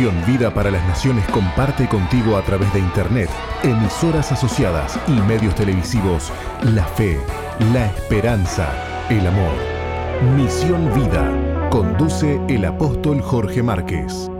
[0.00, 3.28] Misión Vida para las Naciones comparte contigo a través de Internet,
[3.62, 7.20] emisoras asociadas y medios televisivos la fe,
[7.74, 8.72] la esperanza,
[9.10, 9.52] el amor.
[10.38, 11.68] Misión Vida.
[11.68, 14.30] Conduce el apóstol Jorge Márquez.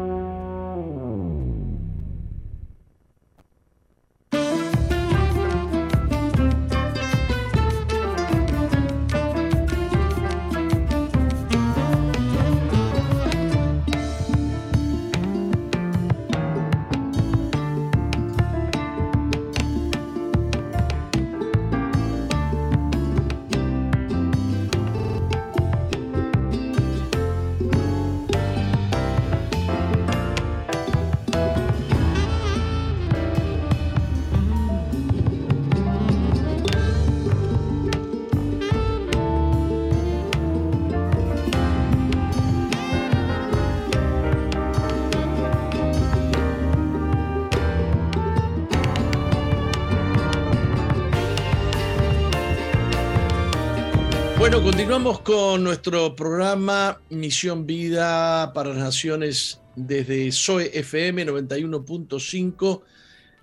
[55.30, 62.82] Con nuestro programa Misión Vida para las Naciones desde SOE FM 91.5,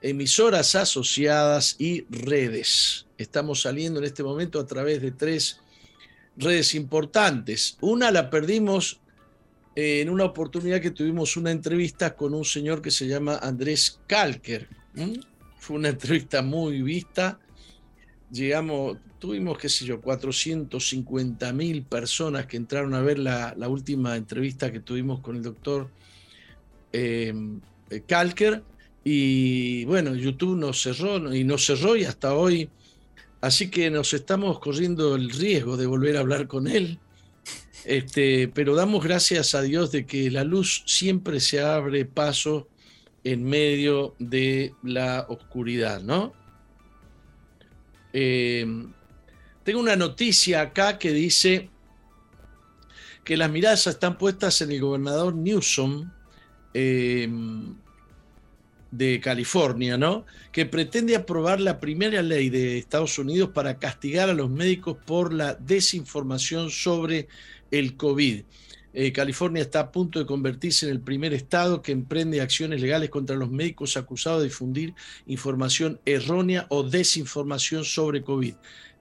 [0.01, 3.05] emisoras asociadas y redes.
[3.17, 5.61] Estamos saliendo en este momento a través de tres
[6.35, 7.77] redes importantes.
[7.79, 8.99] Una la perdimos
[9.73, 14.67] en una oportunidad que tuvimos una entrevista con un señor que se llama Andrés Kalker.
[15.57, 17.39] Fue una entrevista muy vista.
[18.29, 24.71] Llegamos, tuvimos, qué sé yo, 450 mil personas que entraron a ver la, última entrevista
[24.71, 25.89] que tuvimos con el doctor
[26.93, 27.33] eh,
[28.07, 28.63] Kalker.
[29.03, 32.69] Y bueno, YouTube nos cerró y nos cerró y hasta hoy.
[33.39, 36.99] Así que nos estamos corriendo el riesgo de volver a hablar con él.
[37.85, 42.67] Este, pero damos gracias a Dios de que la luz siempre se abre paso
[43.23, 46.33] en medio de la oscuridad, ¿no?
[48.11, 48.65] Eh,
[49.67, 51.69] tengo una noticia acá que dice
[53.25, 56.09] que las miradas están puestas en el gobernador Newsom
[56.73, 57.27] eh,
[58.91, 60.25] de California, ¿no?
[60.53, 65.33] Que pretende aprobar la primera ley de Estados Unidos para castigar a los médicos por
[65.33, 67.27] la desinformación sobre
[67.69, 68.45] el COVID.
[68.93, 73.09] Eh, California está a punto de convertirse en el primer estado que emprende acciones legales
[73.09, 74.93] contra los médicos acusados de difundir
[75.25, 78.55] información errónea o desinformación sobre COVID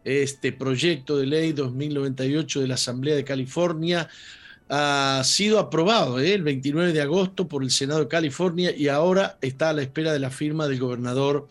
[0.06, 4.08] este proyecto de ley 2098 de la Asamblea de California
[4.68, 6.34] ha sido aprobado ¿eh?
[6.34, 10.12] el 29 de agosto por el Senado de California y ahora está a la espera
[10.12, 11.48] de la firma del gobernador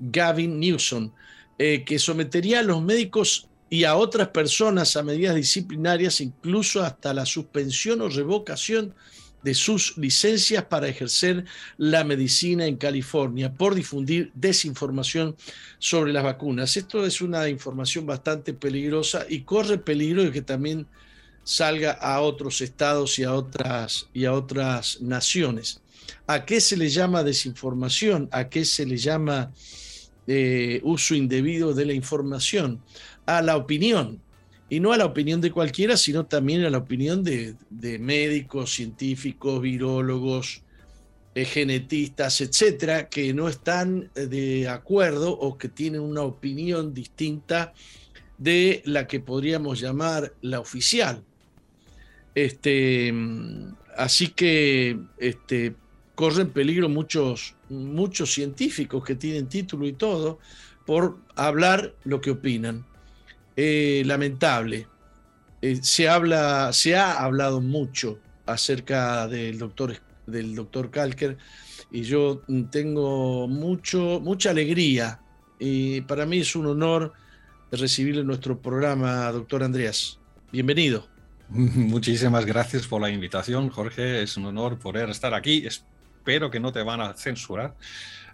[0.00, 1.12] Gavin Newsom,
[1.58, 7.12] eh, que sometería a los médicos y a otras personas a medidas disciplinarias, incluso hasta
[7.12, 8.94] la suspensión o revocación
[9.42, 11.44] de sus licencias para ejercer
[11.76, 15.36] la medicina en California por difundir desinformación
[15.78, 16.76] sobre las vacunas.
[16.76, 20.86] Esto es una información bastante peligrosa y corre peligro de que también
[21.44, 25.80] salga a otros estados y a otras, y a otras naciones.
[26.26, 28.28] ¿A qué se le llama desinformación?
[28.32, 29.52] ¿A qué se le llama
[30.26, 32.80] eh, uso indebido de la información?
[33.26, 34.20] A la opinión
[34.72, 37.56] y no a la opinión de cualquiera, sino también a la opinión de,
[38.00, 40.62] médicos, científicos, virólogos,
[41.34, 47.74] eh, genetistas, etcétera, que no están eh, de acuerdo o que tienen una opinión distinta
[48.38, 51.22] de la que podríamos llamar la oficial.
[52.34, 53.12] Este,
[53.98, 55.74] así que este,
[56.14, 60.38] corren peligro muchos, muchos científicos que tienen título y todo
[60.86, 62.86] por hablar lo que opinan.
[63.56, 64.86] Eh, lamentable.
[65.60, 69.96] Eh, se, habla, se ha hablado mucho acerca del doctor,
[70.26, 71.36] del doctor Kalker
[71.90, 75.20] y yo tengo mucho, mucha alegría
[75.58, 77.12] y para mí es un honor
[77.70, 80.18] recibirle en nuestro programa, doctor Andreas.
[80.50, 81.06] Bienvenido.
[81.48, 84.22] Muchísimas gracias por la invitación, Jorge.
[84.22, 85.66] Es un honor poder estar aquí.
[85.66, 87.76] Espero que no te van a censurar.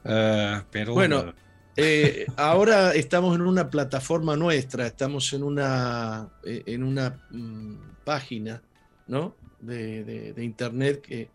[0.04, 1.34] Eh, pero bueno,
[1.80, 8.60] eh, ahora estamos en una plataforma nuestra, estamos en una, eh, en una mm, página
[9.06, 9.36] ¿no?
[9.60, 11.30] de, internet que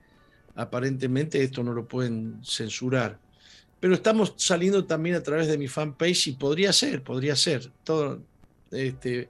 [0.56, 3.18] aparentemente esto no lo pueden censurar.
[3.80, 7.72] Pero estamos saliendo también a través de mi fanpage y podría ser, podría ser.
[7.86, 8.22] Todo,
[8.72, 9.30] este,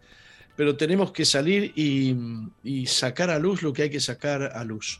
[0.56, 5.00] pero tenemos que salir y, sacar a luz lo que hay que sacar a luz.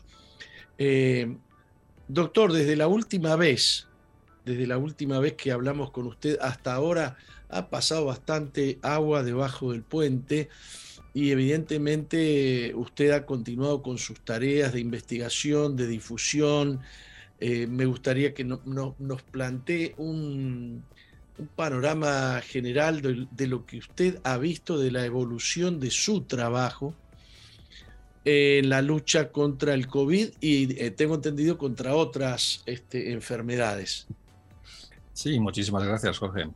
[0.78, 1.36] Eh,
[2.06, 3.88] doctor, desde la última vez
[4.44, 7.16] desde la última vez que hablamos con usted hasta ahora
[7.48, 10.48] ha pasado bastante agua debajo del puente
[11.14, 16.80] y evidentemente usted ha continuado con sus tareas de investigación, de difusión.
[17.38, 20.82] Eh, me gustaría que nos plantee un,
[21.56, 26.94] panorama general de, lo que usted ha visto de la evolución de su trabajo
[28.24, 34.06] en la lucha contra el COVID y eh, tengo entendido contra otras este, enfermedades.
[35.14, 36.48] Sí, muchísimas gracias, Jorge.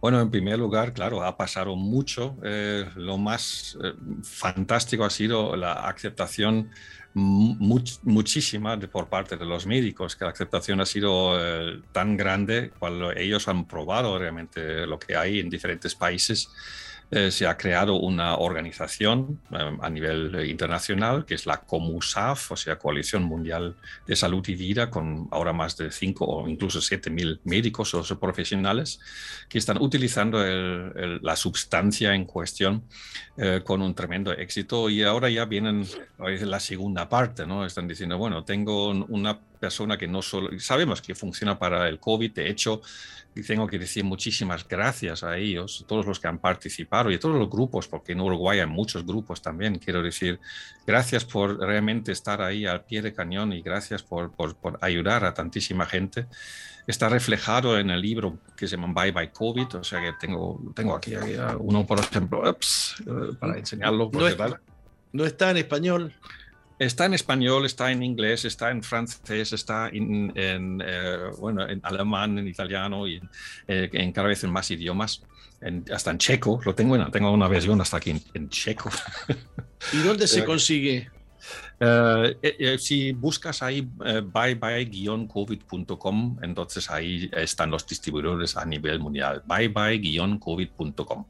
[0.00, 2.38] Bueno, en primer lugar, claro, ha pasado mucho.
[2.42, 3.92] Eh, lo más eh,
[4.22, 6.70] fantástico ha sido la aceptación
[7.12, 12.72] muchísima de, por parte de los médicos, que la aceptación ha sido eh, tan grande
[12.78, 16.50] cuando ellos han probado realmente lo que hay en diferentes países
[17.10, 22.56] eh, se ha creado una organización eh, a nivel internacional que es la COMUSAF, o
[22.56, 23.76] sea, Coalición Mundial
[24.06, 28.02] de Salud y Vida, con ahora más de 5 o incluso 7 mil médicos o
[28.18, 28.98] profesionales
[29.48, 32.84] que están utilizando la sustancia en cuestión
[33.38, 34.88] eh, con un tremendo éxito.
[34.88, 35.86] Y ahora ya vienen
[36.18, 37.66] la segunda parte, ¿no?
[37.66, 42.32] Están diciendo, bueno, tengo una persona que no solo, sabemos que funciona para el COVID,
[42.32, 42.80] de hecho,
[43.36, 47.20] y tengo que decir muchísimas gracias a ellos, todos los que han participado y a
[47.20, 50.40] todos los grupos, porque en Uruguay hay muchos grupos también, quiero decir,
[50.86, 55.34] gracias por realmente estar ahí al pie de cañón y gracias por, por, ayudar a
[55.34, 56.26] tantísima gente.
[56.86, 60.72] Está reflejado en el libro que se llama Bye Bye COVID, o sea que tengo,
[60.74, 61.14] tengo aquí,
[61.58, 62.56] uno, por ejemplo, eh,
[63.38, 64.10] para enseñarlo.
[64.12, 64.20] No,
[65.12, 66.14] no está en español.
[66.78, 72.38] Está en español, está en inglés, está en francés, está en, eh, bueno, en alemán,
[72.38, 73.30] en italiano y en,
[73.66, 75.22] eh, cada vez en más idiomas.
[75.90, 78.90] hasta en checo, lo tengo, tengo una versión hasta aquí en, checo.
[79.94, 81.10] ¿Y dónde se consigue?
[81.80, 85.08] Eh, si buscas ahí bye-covid.com,
[86.42, 89.42] entonces ahí están los distribuidores a nivel mundial.
[89.46, 91.24] bye-covid.com.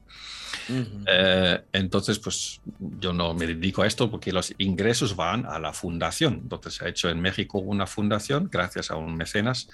[0.69, 2.61] Eh, entonces, pues
[2.99, 6.41] yo no me dedico a esto porque los ingresos van a la fundación.
[6.43, 9.69] Entonces, se ha hecho en México una fundación, gracias a un mecenas,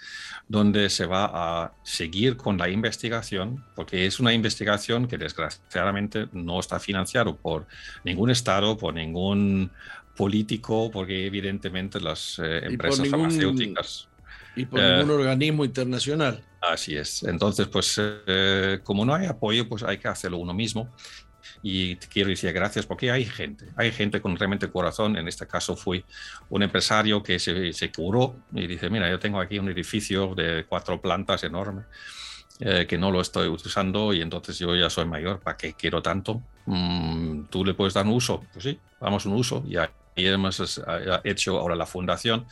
[0.48, 6.60] donde se va a seguir con la investigación, porque es una investigación que desgraciadamente no
[6.60, 7.66] está financiado por
[8.04, 9.72] ningún Estado, por ningún
[10.16, 14.08] político, porque evidentemente las eh, empresas farmacéuticas
[14.56, 16.44] y por ningún eh, organismo internacional.
[16.72, 17.24] Así es.
[17.24, 20.90] Entonces, pues eh, como no hay apoyo, pues hay que hacerlo uno mismo.
[21.62, 25.18] Y quiero decir gracias porque hay gente, hay gente con realmente corazón.
[25.18, 26.06] En este caso fui
[26.50, 30.66] un empresario que se, se curó y dice, mira, yo tengo aquí un edificio de
[30.68, 31.84] cuatro plantas enorme.
[32.60, 36.04] Eh, que no lo estoy usando y entonces yo ya soy mayor, ¿para qué quiero
[36.04, 36.40] tanto?
[36.68, 38.46] Mm, ¿Tú le puedes dar un uso?
[38.54, 40.80] Pues sí, damos un uso y ahí hemos
[41.24, 42.46] hecho ahora la fundación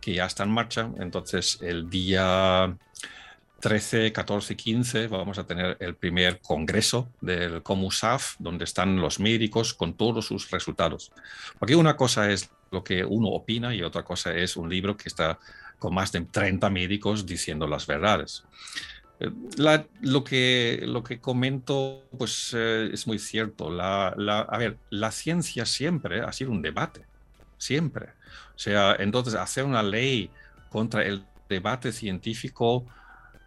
[0.00, 0.90] que ya está en marcha.
[0.98, 2.76] Entonces, el día
[3.64, 9.72] 13, 14 15 vamos a tener el primer congreso del COMUSAF, donde están los médicos
[9.72, 11.12] con todos sus resultados.
[11.58, 15.08] Porque una cosa es lo que uno opina y otra cosa es un libro que
[15.08, 15.38] está
[15.78, 18.44] con más de 30 médicos diciendo las verdades.
[19.18, 19.30] Eh,
[20.02, 23.70] lo, que, lo que comento pues, eh, es muy cierto.
[23.70, 27.06] La, a ver, la ciencia siempre ha sido un debate,
[27.56, 28.08] siempre.
[28.54, 30.28] O sea, entonces hacer una ley
[30.68, 32.84] contra el debate científico,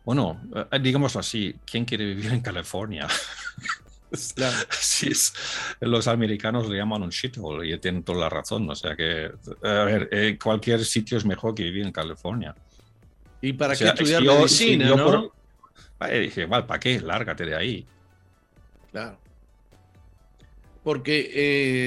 [0.07, 0.39] bueno,
[0.71, 3.09] eh, digamos así, ¿quién quiere vivir en California?
[5.81, 8.69] los americanos le llaman un shithole y tienen toda la razón.
[8.69, 9.29] O sea que,
[9.61, 12.55] a ver, eh, cualquier sitio es mejor que vivir en California.
[13.41, 15.33] ¿Y para qué estudiar medicina, no?
[16.09, 17.01] dije, vale, ¿para qué?
[17.01, 17.85] Lárgate de ahí.
[18.93, 19.19] Claro.
[20.85, 21.31] Porque,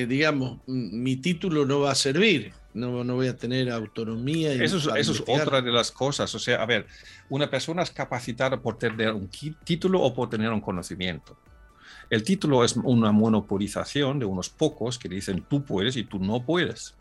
[0.02, 4.52] eh, digamos, mi título no va a servir no, no voy a tener autonomía.
[4.52, 6.34] eso es, eso es otra de las cosas.
[6.34, 6.86] O sea, a ver,
[7.28, 9.28] una persona es capacitada por tener un
[9.64, 11.36] título o por tener un conocimiento.
[12.08, 16.44] El título es una monopolización de unos pocos que dicen tú puedes y tú no
[16.44, 16.94] puedes.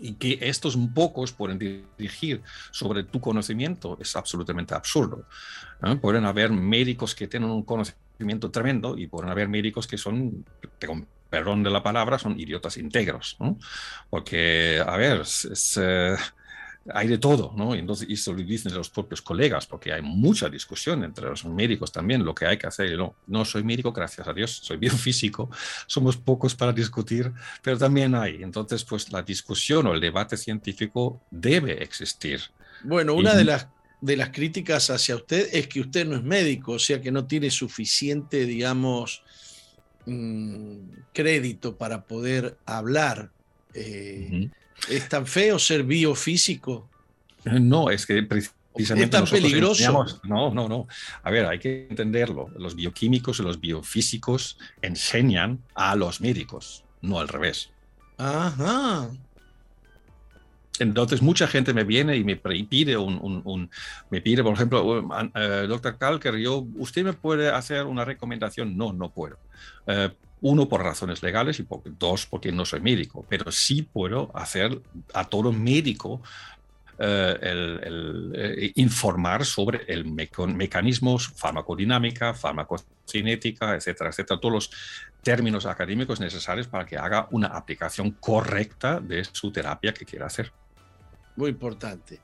[0.00, 5.24] Y que estos pocos pueden dirigir sobre tu conocimiento es absolutamente absurdo.
[6.00, 10.44] Pueden haber médicos que tienen un conocimiento tremendo y pueden haber médicos que son,
[11.28, 13.58] perdón de la palabra, son idiotas íntegros, ¿no?
[14.10, 15.22] Porque, a ver,
[15.76, 16.16] eh,
[16.92, 17.74] hay de todo, ¿no?
[17.74, 21.90] Y entonces eso lo dicen los propios colegas, porque hay mucha discusión entre los médicos
[21.90, 22.96] también, lo que hay que hacer.
[22.96, 25.50] No, no soy médico, gracias a Dios, soy biofísico,
[25.86, 28.42] somos pocos para discutir, pero también hay.
[28.42, 32.40] Entonces, pues la discusión o el debate científico debe existir.
[32.84, 33.68] Bueno, una de las
[34.00, 37.26] de las críticas hacia usted es que usted no es médico, o sea que no
[37.26, 39.22] tiene suficiente, digamos,
[41.12, 43.30] Crédito para poder hablar.
[43.74, 44.48] Eh,
[44.88, 46.88] ¿Es tan feo ser biofísico?
[47.44, 49.04] No, es que precisamente.
[49.04, 50.04] ¿Es tan peligroso?
[50.24, 50.86] No, no, no.
[51.22, 52.50] A ver, hay que entenderlo.
[52.56, 56.84] Los bioquímicos y los biofísicos enseñan a los médicos.
[57.02, 57.70] no al revés.
[58.18, 59.10] Ajá.
[60.78, 63.70] Entonces mucha gente me viene y me pide un,
[64.10, 68.76] me pide, por ejemplo, uh, doctor Kalker, yo, ¿usted me puede hacer una recomendación?
[68.76, 69.38] No, no puedo.
[69.86, 70.08] Uh,
[70.40, 71.66] uno, por razones legales y
[71.98, 74.80] dos, porque no soy médico, pero sí puedo hacer
[75.14, 76.20] a todo médico
[76.98, 77.38] eh,
[78.34, 84.70] eh, informar sobre el mecanismos farmacodinámica, farmacocinética, etcétera, etcétera, todos los
[85.22, 90.52] términos académicos necesarios para que haga una aplicación correcta de su terapia que quiera hacer.
[91.36, 92.20] Muy importante.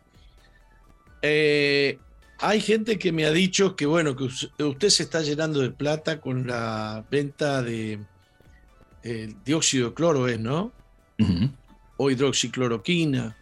[1.21, 1.99] Eh,
[2.39, 6.21] hay gente que me ha dicho que, bueno, que usted se está llenando de plata
[6.21, 8.01] con la venta de
[9.45, 10.73] dióxido de cloro, ¿es, no?
[11.97, 13.37] O hidroxicloroquina.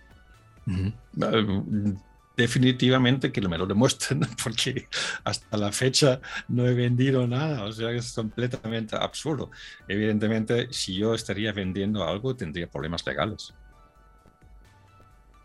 [2.36, 4.88] Definitivamente que me lo demuestren, porque
[5.24, 9.50] hasta la fecha no he vendido nada, o sea, es completamente absurdo.
[9.88, 13.52] Evidentemente, si yo estaría vendiendo algo, tendría problemas legales.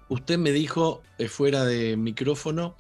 [0.10, 2.76] Usted me dijo eh, fuera de micrófono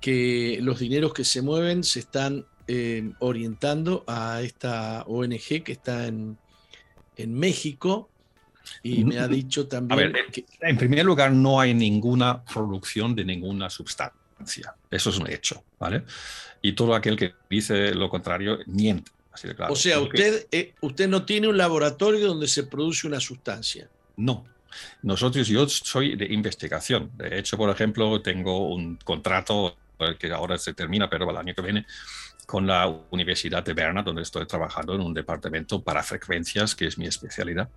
[0.00, 6.06] que los dineros que se mueven se están eh, orientando a esta ONG que está
[6.06, 6.38] en,
[7.16, 8.08] en México
[8.82, 10.44] y me ha dicho también que...
[10.60, 14.74] En primer lugar, no hay ninguna producción de ninguna sustancia.
[14.90, 16.04] Eso es un hecho, ¿vale?
[16.62, 19.10] Y todo aquel que dice lo contrario miente.
[19.32, 19.72] Así de claro.
[19.72, 23.88] O sea, usted, eh, usted no tiene un laboratorio donde se produce una sustancia.
[24.16, 24.44] No,
[25.02, 27.10] nosotros, yo soy de investigación.
[27.16, 29.76] De hecho, por ejemplo, tengo un contrato
[30.18, 31.86] que ahora se termina, pero el año que viene,
[32.46, 36.98] con la Universidad de Berna, donde estoy trabajando en un departamento para frecuencias, que es
[36.98, 37.68] mi especialidad.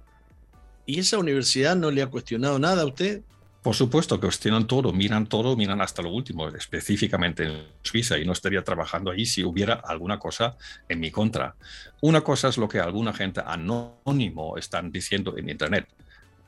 [0.86, 3.22] ¿Y esa universidad no le ha cuestionado nada a usted?
[3.62, 8.26] Por supuesto, que cuestionan todo, miran todo, miran hasta lo último, específicamente en Suiza, y
[8.26, 10.58] no estaría trabajando ahí si hubiera alguna cosa
[10.90, 11.56] en mi contra.
[12.02, 15.88] Una cosa es lo que alguna gente anónimo están diciendo en Internet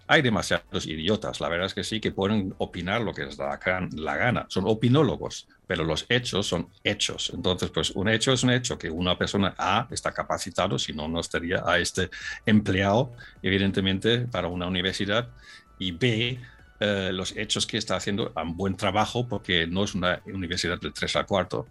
[0.07, 3.59] hay demasiados idiotas, la verdad es que sí, que pueden opinar lo que les da
[3.93, 4.45] la gana.
[4.49, 7.31] Son opinólogos, pero los hechos son hechos.
[7.33, 11.07] Entonces, pues un hecho es un hecho, que una persona A está capacitado, si no,
[11.07, 12.11] no estaría a este
[12.45, 15.29] empleado, evidentemente, para una universidad,
[15.79, 16.39] y B,
[16.79, 20.93] eh, los hechos que está haciendo un buen trabajo, porque no es una universidad del
[20.93, 21.65] 3 al 4.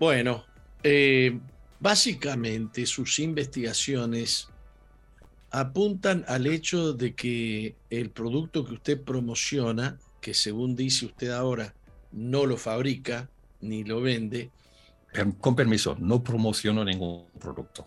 [0.00, 0.44] Bueno,
[0.82, 1.38] eh,
[1.78, 4.48] básicamente sus investigaciones
[5.50, 11.74] apuntan al hecho de que el producto que usted promociona, que según dice usted ahora
[12.12, 13.28] no lo fabrica
[13.60, 14.50] ni lo vende.
[15.40, 17.86] Con permiso, no promociono ningún producto.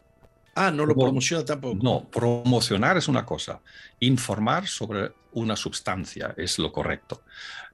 [0.56, 1.80] Ah, no lo promociona tampoco.
[1.82, 3.62] No, promocionar es una cosa,
[4.00, 7.22] informar sobre una sustancia es lo correcto.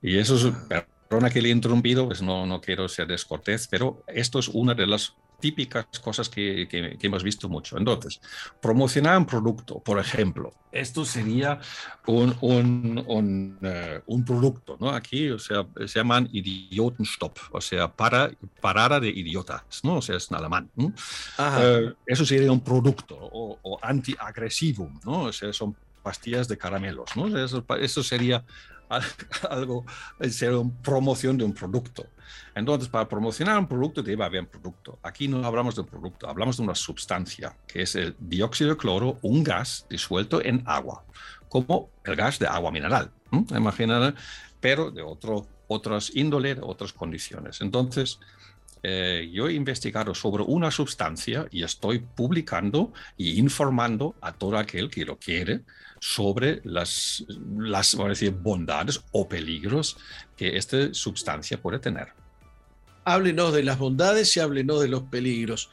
[0.01, 0.85] Y eso es, ah.
[1.09, 4.75] perdona que le he interrumpido, pues no, no quiero ser descortés, pero esto es una
[4.75, 7.77] de las típicas cosas que, que, hemos visto mucho.
[7.77, 8.19] Entonces,
[8.61, 11.59] promocionar un producto, por ejemplo, esto sería
[12.05, 14.89] un, un, un, eh, un, producto, ¿no?
[14.89, 19.97] Aquí, o sea, se llaman Idiotenstopp, o sea, para, parada de idiotas, ¿no?
[19.97, 20.69] O sea, es en alemán.
[20.75, 20.91] Uh,
[22.05, 25.23] eso sería un producto, o, o antiagresivo, ¿no?
[25.23, 25.75] O sea, son
[26.07, 27.27] pastillas de caramelos, ¿no?
[27.37, 28.43] Eso, eso sería
[29.49, 29.85] algo,
[30.29, 32.05] ser una promoción de un producto.
[32.55, 34.99] Entonces, para promocionar un producto debe haber un producto.
[35.03, 38.77] Aquí no hablamos de un producto, hablamos de una sustancia, que es el dióxido de
[38.77, 41.05] cloro, un gas disuelto en agua,
[41.49, 43.11] como el gas de agua mineral.
[43.31, 44.17] Imagínate,
[44.59, 47.61] pero de otro, otras índole, otras condiciones.
[47.61, 48.19] Entonces,
[48.83, 54.89] eh, yo he investigado sobre una sustancia y estoy publicando y informando a todo aquel
[54.89, 55.61] que lo quiere
[55.99, 57.25] sobre las,
[57.57, 59.97] las a decir, bondades o peligros
[60.35, 62.09] que esta sustancia puede tener.
[63.03, 65.69] Háblenos de las bondades y háblenos de los peligros,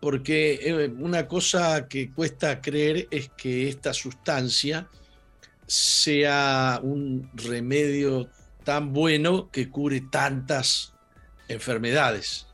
[0.00, 4.88] porque eh, una cosa que cuesta creer es que esta sustancia
[5.66, 8.28] sea un remedio
[8.64, 10.92] tan bueno que cure tantas
[11.48, 12.46] enfermedades.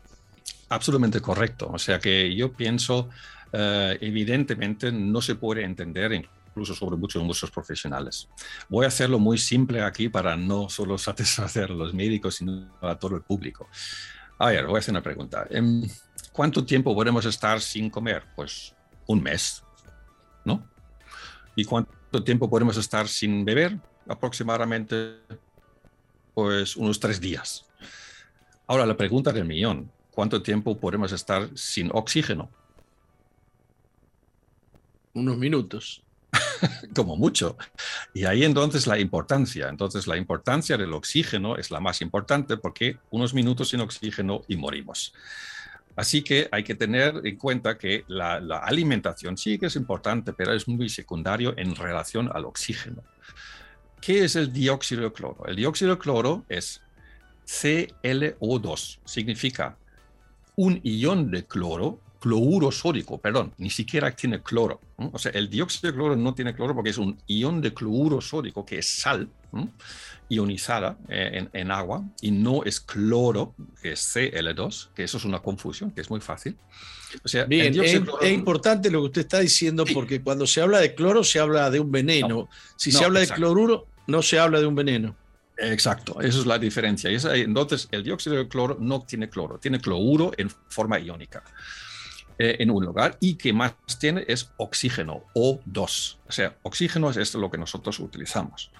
[0.68, 1.70] Absolutamente correcto.
[1.72, 3.08] O sea que yo pienso,
[3.52, 6.12] eh, evidentemente no se puede entender
[6.58, 8.28] incluso sobre muchos, muchos profesionales.
[8.68, 12.98] Voy a hacerlo muy simple aquí para no solo satisfacer a los médicos, sino a
[12.98, 13.68] todo el público.
[14.38, 15.46] A ver, voy a hacer una pregunta.
[15.50, 15.88] Em,
[16.32, 18.24] ¿Cuánto tiempo podemos estar sin comer?
[18.34, 18.74] Pues
[19.06, 19.62] un mes,
[20.44, 20.68] ¿no?
[21.54, 23.78] ¿Y cuánto tiempo podemos estar sin beber?
[24.08, 25.18] Aproximadamente,
[26.34, 27.66] pues unos tres días.
[28.66, 32.50] Ahora, la pregunta del millón, ¿cuánto tiempo podemos estar sin oxígeno?
[35.14, 36.04] Unos minutos.
[36.94, 37.56] como mucho.
[38.14, 39.68] Y ahí entonces la importancia.
[39.68, 44.56] Entonces la importancia del oxígeno es la más importante porque unos minutos sin oxígeno y
[44.56, 45.12] morimos.
[45.98, 50.52] Así que hay que tener en cuenta que la, alimentación sí que es importante, pero
[50.52, 53.02] es muy secundario en relación al oxígeno.
[54.00, 55.44] ¿Qué es el dióxido de cloro?
[55.46, 56.82] El dióxido de cloro es
[57.48, 59.76] ClO2, significa
[60.54, 64.80] un ion de cloro, cloruro sódico, perdón, ni siquiera tiene cloro.
[64.96, 68.20] O sea, el dióxido de cloro no tiene cloro porque es un ion de cloruro
[68.20, 69.28] sódico, que es sal
[70.28, 75.40] ionizada eh, en, agua, y no es cloro, que es Cl2, que eso es una
[75.40, 76.56] confusión, que es muy fácil.
[77.24, 77.94] O sea, Bien, es,
[78.30, 81.80] importante lo que usted está diciendo porque cuando se habla de cloro se habla de
[81.80, 82.48] un veneno.
[82.76, 85.16] si se habla de cloruro, no se habla de un veneno.
[85.56, 87.10] Exacto, esa es la diferencia.
[87.10, 91.42] entonces, el dióxido de cloro no tiene cloro, tiene cloruro en forma iónica
[92.38, 96.18] eh, en un lugar y que más tiene es oxígeno, O2.
[96.28, 98.70] O sea, oxígeno es esto lo que nosotros utilizamos.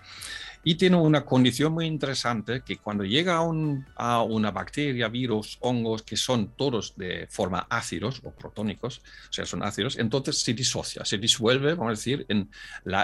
[0.62, 5.56] Y tiene una condición muy interesante que cuando llega a, un, a, una bacteria, virus,
[5.60, 8.98] hongos, que son todos de forma ácidos o protónicos,
[9.28, 12.50] o sea, son ácidos, entonces se disocia, se disuelve, vamos a decir, en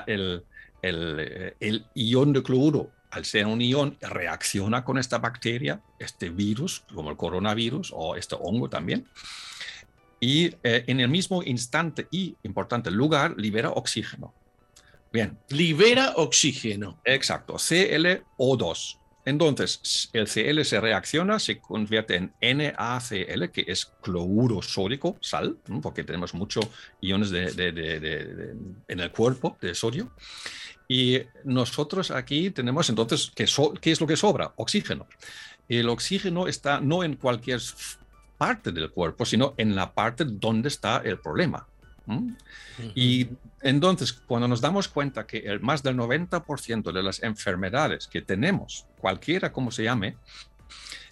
[0.07, 0.45] el,
[0.83, 6.85] el, el ion de cloruro al ser un ion, reacciona con esta bacteria, este virus,
[6.93, 9.07] como el coronavirus o este hongo también,
[10.25, 14.33] y eh, en el mismo instante y importante lugar libera oxígeno.
[15.13, 15.39] Bien.
[15.51, 16.99] Libera oxígeno.
[17.05, 18.99] Exacto, ClO2.
[19.27, 26.05] Entonces, el Cl se reacciona, se convierte en NaCl, que es cloruro sódico, sal, porque
[26.05, 26.69] tenemos muchos
[27.03, 28.57] iones de,
[28.89, 30.11] en el cuerpo de sodio.
[30.89, 33.47] Y nosotros aquí tenemos entonces, ¿qué,
[33.79, 34.55] ¿qué es lo que sobra?
[34.57, 35.07] Oxígeno.
[35.69, 37.61] El oxígeno está no en cualquier
[38.45, 41.67] parte del cuerpo, sino en la parte donde está el problema.
[42.95, 43.27] Y
[43.63, 48.87] entonces, cuando nos damos cuenta que el más del 90% de las enfermedades que tenemos,
[48.99, 50.19] cualquiera como se llame,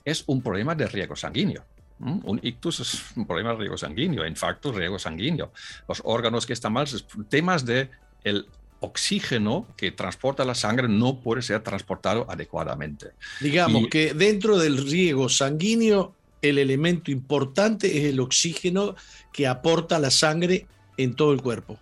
[0.05, 1.65] es un problema de riego sanguíneo.
[1.99, 5.53] Un ictus es un problema de riego sanguíneo, infarto, riego sanguíneo.
[5.89, 6.87] Los órganos que están mal,
[7.31, 7.89] temas de
[8.25, 8.47] el
[8.81, 13.13] oxígeno que transporta la sangre no puede ser transportado adecuadamente.
[13.41, 18.97] Digamos que dentro del riego sanguíneo el elemento importante es el oxígeno
[19.33, 21.79] que aporta la sangre en todo el cuerpo.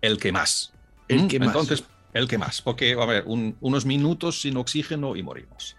[0.00, 0.72] El que más.
[1.08, 1.48] El que más.
[1.48, 5.76] Entonces, el que más, porque a haber unos minutos sin oxígeno y morimos.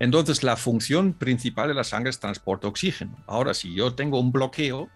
[0.00, 3.16] Entonces, la función principal de la sangre es transporte oxígeno.
[3.26, 4.88] Ahora, si yo tengo un bloqueo,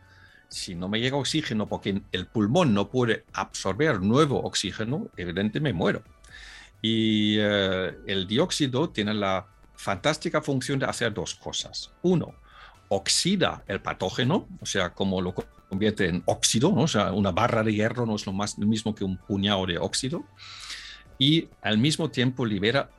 [0.49, 5.73] si no me llega oxígeno porque el pulmón no puede absorber nuevo oxígeno, evidentemente me
[5.73, 6.03] muero.
[6.81, 11.91] Y eh, el dióxido tiene la fantástica función de hacer dos cosas.
[12.03, 12.35] Uno,
[12.93, 16.83] oxida el patógeno, o sea, como lo convierte en óxido, ¿no?
[16.83, 19.65] o sea, una barra de hierro no es lo, más, lo mismo que un puñado
[19.67, 20.25] de óxido,
[21.19, 22.91] y al mismo tiempo libera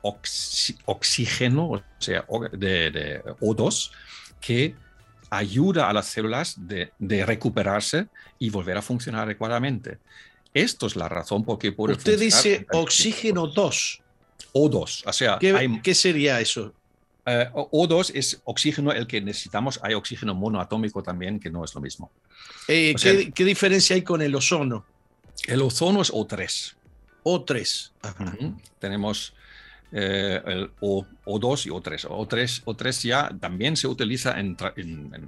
[0.86, 3.90] oxígeno, o sea, de, O2,
[4.40, 4.74] que
[5.30, 6.90] ayuda a las células de,
[7.24, 9.98] recuperarse y volver a funcionar adecuadamente.
[10.52, 14.00] Esto es la razón por qué puede Usted dice oxígeno 2.
[14.54, 16.72] O2, o sea, ¿qué sería eso?
[17.26, 19.80] Eh, O2 es oxígeno el que necesitamos.
[19.82, 22.10] Hay oxígeno monoatómico también, que no es lo mismo.
[22.68, 22.94] Eh,
[23.34, 24.84] ¿qué, diferencia hay con el ozono?
[25.46, 26.74] El ozono es O3.
[27.24, 27.90] O3.
[28.78, 29.32] Tenemos
[29.92, 32.08] eh, el o, 2 y O3.
[32.08, 32.64] O3.
[32.64, 34.56] O3 ya también se utiliza en,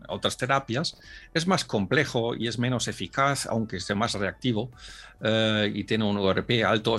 [0.09, 0.99] otras terapias.
[1.33, 4.71] Es más complejo y es menos eficaz, aunque sea más reactivo
[5.73, 6.97] y tiene un ORP alto.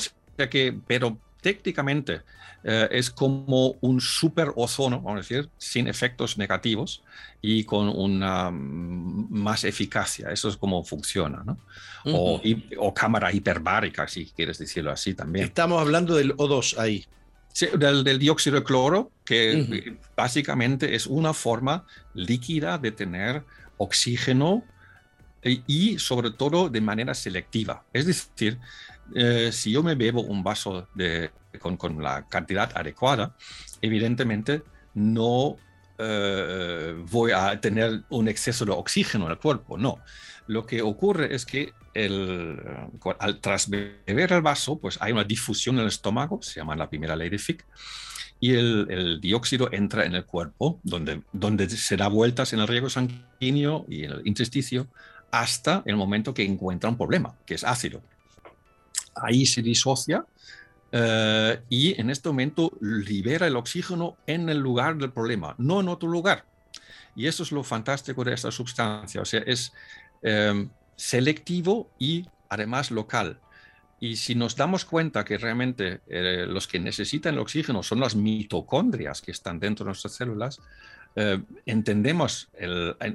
[0.49, 2.21] que, pero técnicamente
[2.63, 7.03] eh, es como un super ozono, vamos a decir, sin efectos negativos
[7.41, 10.31] y con una mm, más eficacia.
[10.31, 11.57] Eso es como funciona, ¿no?
[12.05, 15.45] o, cámara hiperbárica, si quieres decirlo así también.
[15.45, 17.05] Estamos hablando del O2 ahí.
[17.53, 23.43] Sí, del, dióxido de cloro, que básicamente es una forma líquida de tener
[23.77, 24.63] oxígeno
[25.41, 27.83] eh, y sobre todo de manera selectiva.
[27.93, 28.59] Es decir,
[29.15, 30.87] eh, si yo me bebo un vaso
[31.59, 33.35] con, la cantidad adecuada,
[33.81, 35.57] evidentemente no
[35.97, 39.99] eh, voy a tener un exceso de oxígeno en el cuerpo, no.
[40.47, 41.73] Lo que ocurre es que
[43.19, 46.89] al tras beber el vaso, pues hay una difusión en el estómago, se llama la
[46.89, 47.65] primera ley de Fick,
[48.39, 52.67] y el, el, dióxido entra en el cuerpo, donde, donde se da vueltas en el
[52.67, 54.87] riego sanguíneo y en el intersticio,
[55.31, 58.01] hasta el momento que encuentra un problema, que es ácido
[59.21, 60.25] ahí se disocia
[60.91, 65.89] eh, y en este momento libera el oxígeno en el lugar del problema, no en
[65.89, 66.45] otro lugar.
[67.15, 69.73] Y eso es lo fantástico de esta sustancia, o sea, es
[70.21, 73.39] em, selectivo y además local.
[73.99, 78.15] Y si nos damos cuenta que realmente eh, los que necesitan el oxígeno son las
[78.15, 80.61] mitocondrias que están dentro de nuestras células,
[81.15, 82.49] eh, entendemos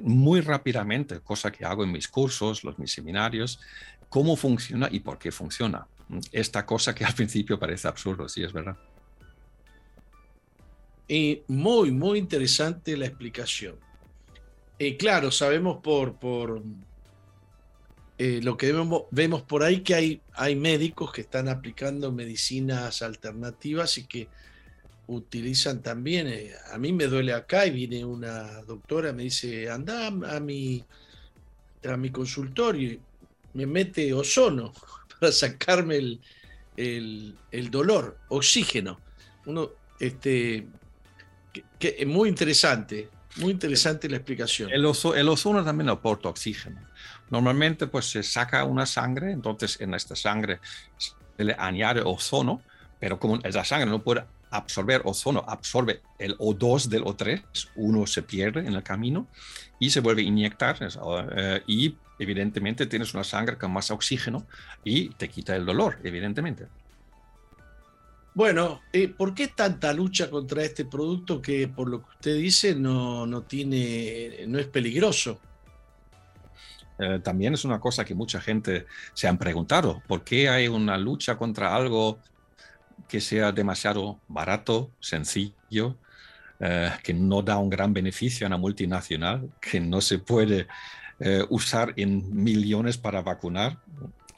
[0.01, 3.61] muy rápidamente, cosa que hago en mis cursos, los mis seminarios,
[4.09, 5.87] cómo funciona y por qué funciona.
[6.31, 8.77] Esta cosa que al principio parece absurdo, sí, es verdad.
[11.07, 13.75] Y muy, muy interesante la explicación.
[14.79, 16.61] Y claro, sabemos por, por
[18.17, 23.01] eh, lo que vemos, vemos, por ahí que hay, hay médicos que están aplicando medicinas
[23.01, 24.27] alternativas y que
[25.07, 30.07] utilizan también, eh, a mí me duele acá y viene una doctora, me dice, anda
[30.07, 30.83] a mi,
[31.83, 32.99] a mi consultorio,
[33.53, 34.73] me mete ozono
[35.23, 36.19] para sacarme
[36.75, 38.99] el, el, dolor, oxígeno.
[39.45, 40.67] Uno, este,
[41.79, 44.69] que, es muy interesante, muy interesante la explicación.
[44.69, 46.81] El, el ozono también aporta oxígeno.
[47.29, 50.59] Normalmente pues se saca una sangre, entonces en esta sangre
[50.97, 52.61] se le añade ozono,
[52.99, 58.23] pero como esa sangre no puede absorber ozono, absorbe el O2 del O3, uno se
[58.23, 59.29] pierde en el camino
[59.79, 64.45] y se vuelve a inyectar eh, y evidentemente tienes una sangre con más oxígeno
[64.83, 66.67] y te quita el dolor, evidentemente.
[68.35, 72.73] Bueno, eh, ¿por qué tanta lucha contra este producto que por lo que usted dice
[72.73, 75.39] no, no tiene, no es peligroso?
[76.97, 80.01] Eh, también es una cosa que mucha gente se han preguntado.
[80.07, 82.19] ¿Por qué hay una lucha contra algo
[83.07, 85.97] que sea demasiado barato, sencillo,
[86.59, 90.67] eh, que no da un gran beneficio a una multinacional, que no se puede
[91.25, 93.77] eh, usar en millones para vacunar?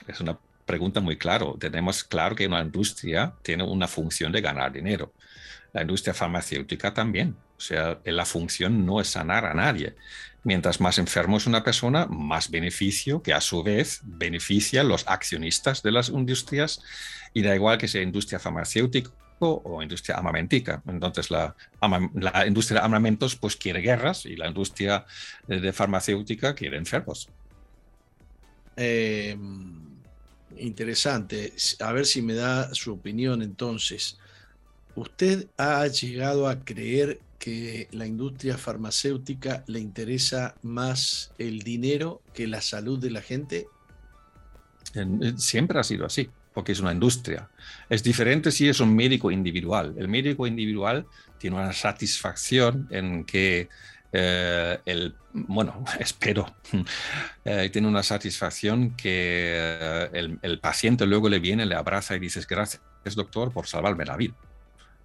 [0.07, 1.47] Es una pregunta muy clara.
[1.59, 5.11] Tenemos claro que una industria tiene una función de ganar dinero.
[5.73, 7.35] La industria farmacéutica también.
[7.57, 9.95] O sea, la función no es sanar a nadie.
[10.43, 15.07] Mientras más enfermo es una persona, más beneficio, que a su vez beneficia a los
[15.07, 16.83] accionistas de las industrias,
[17.33, 20.81] y da igual que sea industria farmacéutica o industria armamentica.
[20.87, 21.55] Entonces, la,
[22.13, 25.05] la, industria de armamentos pues quiere guerras y la industria
[25.47, 27.29] de, farmacéutica quiere enfermos.
[28.75, 29.99] Em,
[30.57, 31.53] interesante.
[31.79, 34.17] A ver si me da su opinión entonces.
[34.95, 42.47] ¿Usted ha llegado a creer que la industria farmacéutica le interesa más el dinero que
[42.47, 43.67] la salud de la gente?
[45.35, 47.49] Siempre ha sido así, porque es una industria.
[47.89, 49.93] Es diferente si es un médico individual.
[49.97, 51.05] El médico individual
[51.37, 53.69] tiene una satisfacción en que
[54.11, 56.55] eh, el, bueno, espero,
[57.45, 62.19] eh, tiene una satisfacción que eh, el, el paciente luego le viene, le abraza y
[62.19, 62.81] dices, gracias
[63.13, 64.33] doctor por salvarme la vida.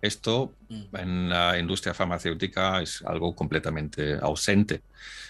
[0.01, 0.97] Esto mm.
[0.97, 4.83] en la industria farmacéutica es algo completamente ausente.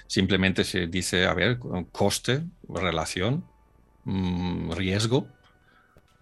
[0.07, 1.59] Simplemente se dice, a ver,
[1.91, 3.45] coste, relación,
[4.05, 5.27] mm, riesgo,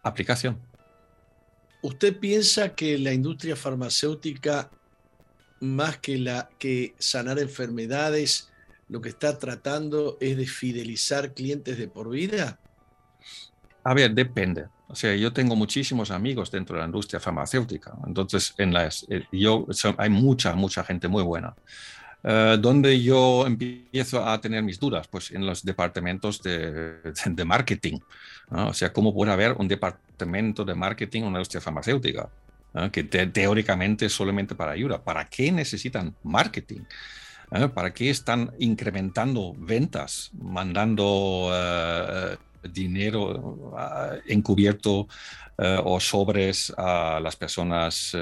[0.03, 0.59] aplicación.
[1.83, 4.71] ¿Usted piensa que la industria farmacéutica,
[5.61, 8.51] más que, la, que sanar enfermedades,
[8.89, 12.59] lo que está tratando es de fidelizar clientes de por vida?
[13.85, 14.67] A ver, depende.
[14.89, 17.95] O sea, yo tengo muchísimos amigos dentro de la industria farmacéutica.
[18.07, 19.67] Entonces, en las, eh, yo,
[19.99, 21.55] hay mucha, mucha gente muy buena.
[22.29, 27.15] Uh, donde yo empiezo a tener mis dudas, pues en los departamentos de,
[27.47, 28.01] marketing.
[28.51, 32.29] O sea, ¿cómo puede haber un departamento de marketing en una industria farmacéutica?
[32.93, 35.03] Que teóricamente es solamente para ayuda.
[35.03, 36.83] ¿Para qué necesitan marketing?
[37.73, 45.09] ¿Para qué están incrementando ventas, mandando uh, dinero ah, encubierto
[45.57, 48.15] eh, o sobres a las personas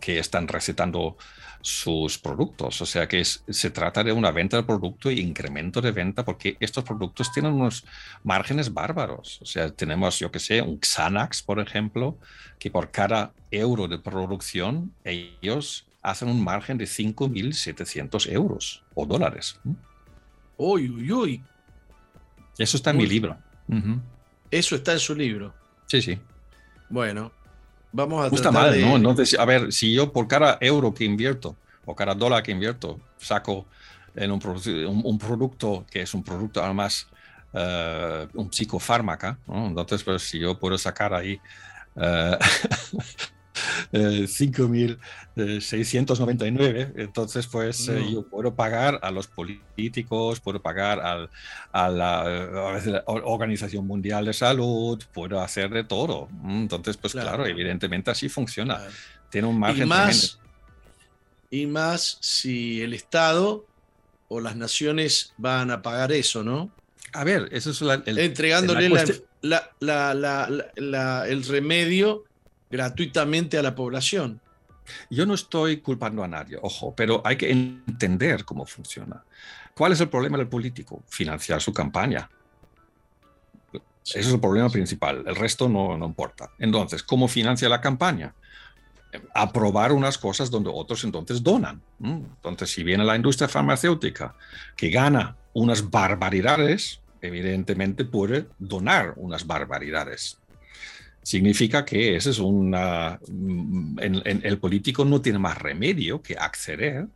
[0.00, 1.16] que están recetando
[1.66, 2.80] sus productos.
[2.80, 6.56] O sea que se trata de una venta del producto e incremento de venta porque
[6.60, 7.84] estos productos tienen unos
[8.22, 9.42] márgenes bárbaros.
[9.42, 12.18] O sea, tenemos, yo que sé, un Xanax, por ejemplo,
[12.60, 19.58] que por cada euro de producción ellos hacen un margen de 5.700 euros o dólares.
[20.56, 21.44] Uy, uy, uy.
[22.56, 23.36] Eso está en mi libro.
[24.52, 25.52] Eso está en su libro.
[25.86, 26.16] Sí, sí.
[26.88, 27.32] Bueno,
[27.96, 28.96] vamos a Justa mal, ¿no?
[28.96, 33.00] Entonces, a ver, si yo por cada euro que invierto o cada dólar que invierto
[33.18, 33.66] saco
[34.14, 34.40] en un,
[35.04, 37.06] un, producto que es un producto además
[37.52, 39.66] uh, un psicofármaca, ¿no?
[39.66, 41.40] entonces pues si yo puedo sacar ahí
[41.96, 42.36] uh,
[43.92, 46.76] 5.699.
[46.76, 51.30] Eh, Entonces, pues eh, yo puedo pagar a los políticos, puedo pagar al,
[51.72, 56.28] a, la, Organización Mundial de Salud, puedo hacer de todo.
[56.30, 58.80] Mm, entonces, pues claro, evidentemente así funciona.
[59.30, 59.84] Tiene un margen.
[59.84, 60.38] Y más,
[61.50, 63.66] y más si el Estado
[64.28, 66.70] o las naciones van a pagar eso, ¿no?
[67.12, 68.92] A ver, eso es el, entregándole el
[71.44, 72.24] remedio
[72.70, 74.40] gratuitamente a la población.
[75.10, 79.24] Yo no estoy culpando a nadie, ojo, pero hay que entender cómo funciona.
[79.74, 81.02] ¿Cuál es el problema del político?
[81.08, 82.30] Financiar su campaña.
[84.04, 85.24] Ese es el problema principal.
[85.26, 86.50] El resto no, no importa.
[86.58, 88.32] Entonces, ¿cómo financia la campaña?
[89.34, 91.80] aprobar unas cosas donde otros entonces donan.
[92.00, 94.34] Entonces, si viene la industria farmacéutica
[94.76, 100.38] que gana unas barbaridades, evidentemente puede donar unas barbaridades.
[101.26, 103.98] Significa que ese es una, mm,
[104.44, 107.08] el político no tiene más remedio que acceder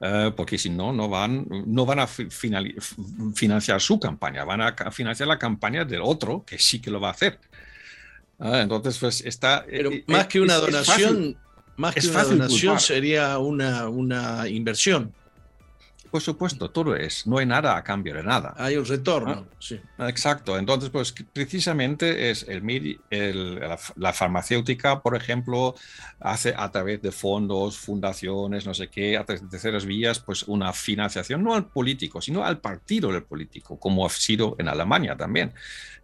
[0.00, 5.28] eh, porque si no, no van, no van a financiar su campaña, van a financiar
[5.28, 7.38] la campaña del otro que sí que lo va a hacer.
[8.38, 9.64] Ah, entonces, pues está...
[9.66, 11.36] Pero eh, más que una donación,
[11.76, 15.12] más que una donación sería una, una inversión.
[16.10, 18.54] Por supuesto, todo es, no hay nada a cambio de nada.
[18.56, 19.80] Hay un retorno, ah, sí.
[19.98, 23.60] Exacto, entonces pues precisamente es el,
[23.96, 25.74] la, farmacéutica, por ejemplo,
[26.20, 30.44] hace a través de fondos, fundaciones, no sé qué, a través de terceras vías, pues
[30.44, 35.16] una financiación no al político, sino al partido del político, como ha sido en Alemania
[35.16, 35.52] también.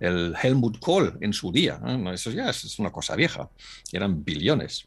[0.01, 1.81] El Helmut Kohl en su día,
[2.13, 3.49] eso ya es, una cosa vieja,
[3.93, 4.87] eran billones.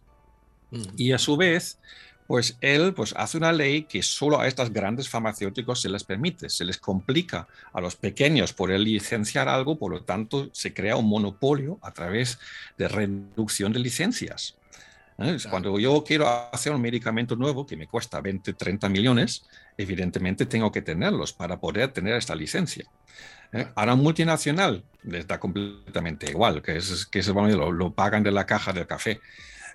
[0.69, 0.84] Mm.
[0.97, 1.80] Y a su vez,
[2.28, 6.50] pues él pues, hace una ley que solo a estos grandes farmacéuticos se les permite,
[6.50, 10.98] se les complica a los pequeños por el licenciar algo, por lo tanto se crea
[10.98, 12.38] un monopolio a través
[12.78, 14.58] de reducción de licencias.
[15.20, 15.38] ¿eh?
[15.50, 19.46] Cuando yo quiero hacer un medicamento nuevo que me cuesta 20, 30 millones,
[19.78, 22.86] evidentemente tengo que tenerlos para poder tener esta licencia.
[23.54, 23.68] ¿eh?
[23.76, 28.46] Ahora un multinacional les da completamente igual, que, es, que lo, lo pagan de la
[28.46, 29.22] caja del café.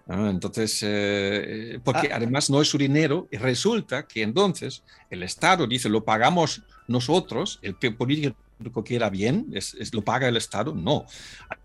[0.09, 2.17] Entonces, eh, porque ah.
[2.17, 7.61] además no es su dinero, y resulta que entonces el Estado dice, lo pagamos nosotros,
[7.63, 8.37] el político
[8.85, 11.07] que era bien, es, lo paga el Estado, no.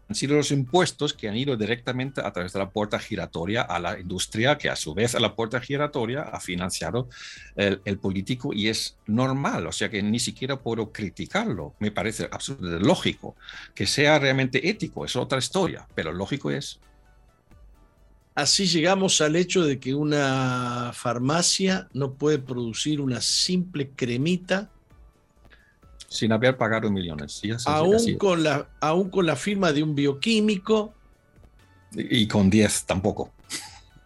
[0.10, 3.78] Han sido los impuestos que han ido directamente a través de la puerta giratoria a
[3.78, 7.10] la industria, que a su vez a la puerta giratoria ha financiado
[7.56, 12.30] el, el político y es normal, o sea que ni siquiera puedo criticarlo, me parece
[12.32, 13.36] absolutamente lógico.
[13.76, 16.80] Que sea realmente ético es otra historia, pero lógico es.
[18.38, 24.70] Así llegamos al hecho de que una farmacia no puede producir una simple cremita.
[26.08, 27.42] Sin haber pagado millones.
[27.66, 30.94] aún, con la, aún con la firma de un bioquímico.
[31.94, 33.34] Y, con 10 tampoco.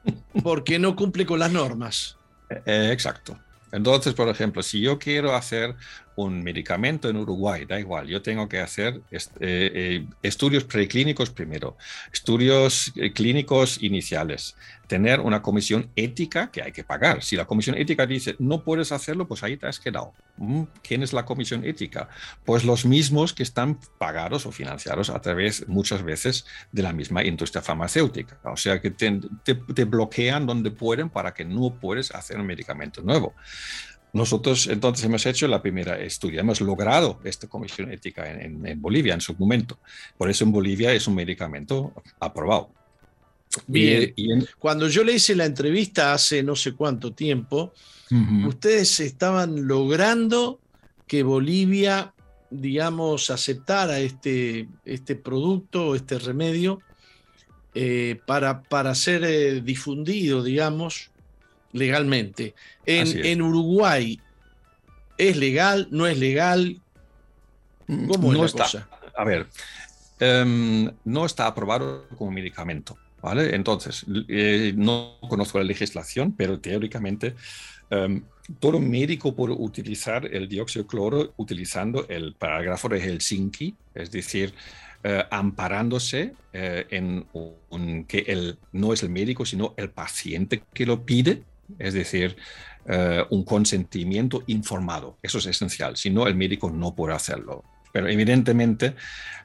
[0.43, 2.15] Porque no cumple con las normas.
[2.49, 3.37] Eh, eh, exacto.
[3.73, 5.75] Entonces, por ejemplo, si yo quiero hacer
[6.15, 11.77] un medicamento en Uruguay, da igual, yo tengo que hacer eh, eh, estudios preclínicos primero,
[12.11, 14.55] estudios eh, clínicos iniciales,
[14.87, 17.23] tener una comisión ética que hay que pagar.
[17.23, 20.13] Si la comisión ética dice no puedes hacerlo, pues ahí te has quedado.
[20.35, 22.09] Mm, ¿Quién es la comisión ética?
[22.43, 27.23] Pues los mismos que están pagados o financiados a través muchas veces de la misma
[27.23, 28.37] industria farmacéutica.
[28.43, 33.01] O sea que te, te bloquean donde pueden para que no puedes hacer un medicamento
[33.01, 33.33] nuevo.
[34.13, 39.21] Nosotros entonces hemos hecho la primera estudio, hemos logrado esta comisión ética en, Bolivia en
[39.21, 39.79] su momento.
[40.17, 42.71] Por eso en Bolivia es un medicamento aprobado.
[43.67, 44.13] Bien,
[44.59, 47.73] cuando yo le hice la entrevista hace no sé cuánto tiempo,
[48.45, 50.59] ustedes estaban logrando
[51.07, 52.13] que Bolivia,
[52.49, 56.79] digamos, aceptara este, este producto, este remedio,
[57.73, 61.10] eh, para, para ser eh, difundido, digamos,
[61.73, 62.55] legalmente.
[62.85, 64.19] En, Uruguay,
[65.17, 65.87] ¿es legal?
[65.91, 66.81] ¿No es legal?
[67.87, 69.47] ¿Cómo no está, A ver,
[70.19, 72.97] em, no está aprobado como medicamento.
[73.21, 73.55] ¿vale?
[73.55, 77.35] Entonces, eh, no conozco la legislación, pero teóricamente
[77.89, 78.23] em,
[78.59, 84.53] todo médico puede utilizar el dióxido de cloro utilizando el parágrafo de Helsinki, es decir,
[85.03, 91.05] eh, amparándose eh, en que el, no es el médico, sino el paciente que lo
[91.05, 91.43] pide
[91.79, 92.35] es decir,
[92.85, 95.17] eh, un consentimiento informado.
[95.21, 97.63] Eso es esencial, si no el médico no puede hacerlo.
[97.93, 98.95] Pero evidentemente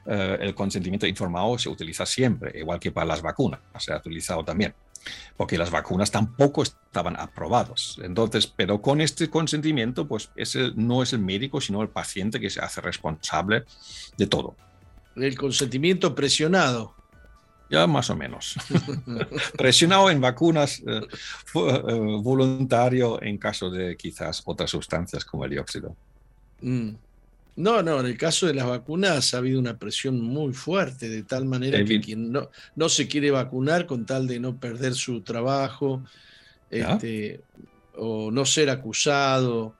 [0.05, 4.43] eh, el consentimiento informado se utiliza siempre, igual que para las vacunas, se ha utilizado
[4.43, 4.73] también,
[5.35, 7.97] porque las vacunas tampoco estaban aprobadas.
[8.01, 10.31] Entonces, pero con este consentimiento, pues
[10.75, 13.65] no es el médico, sino el paciente que se hace responsable
[14.17, 14.55] de todo.
[15.15, 16.96] El consentimiento presionado.
[17.69, 18.55] Ya más o menos.
[19.57, 21.01] Presionado en vacunas, eh,
[21.55, 25.95] eh, voluntario en caso de quizás otras sustancias como el dióxido.
[26.61, 26.91] Mm.
[27.57, 31.23] No, no, en el caso de las vacunas ha habido una presión muy fuerte, de
[31.23, 35.21] tal manera que quien no, no se quiere vacunar con tal de no perder su
[35.21, 36.03] trabajo
[36.69, 37.41] este,
[37.95, 39.73] o no ser acusado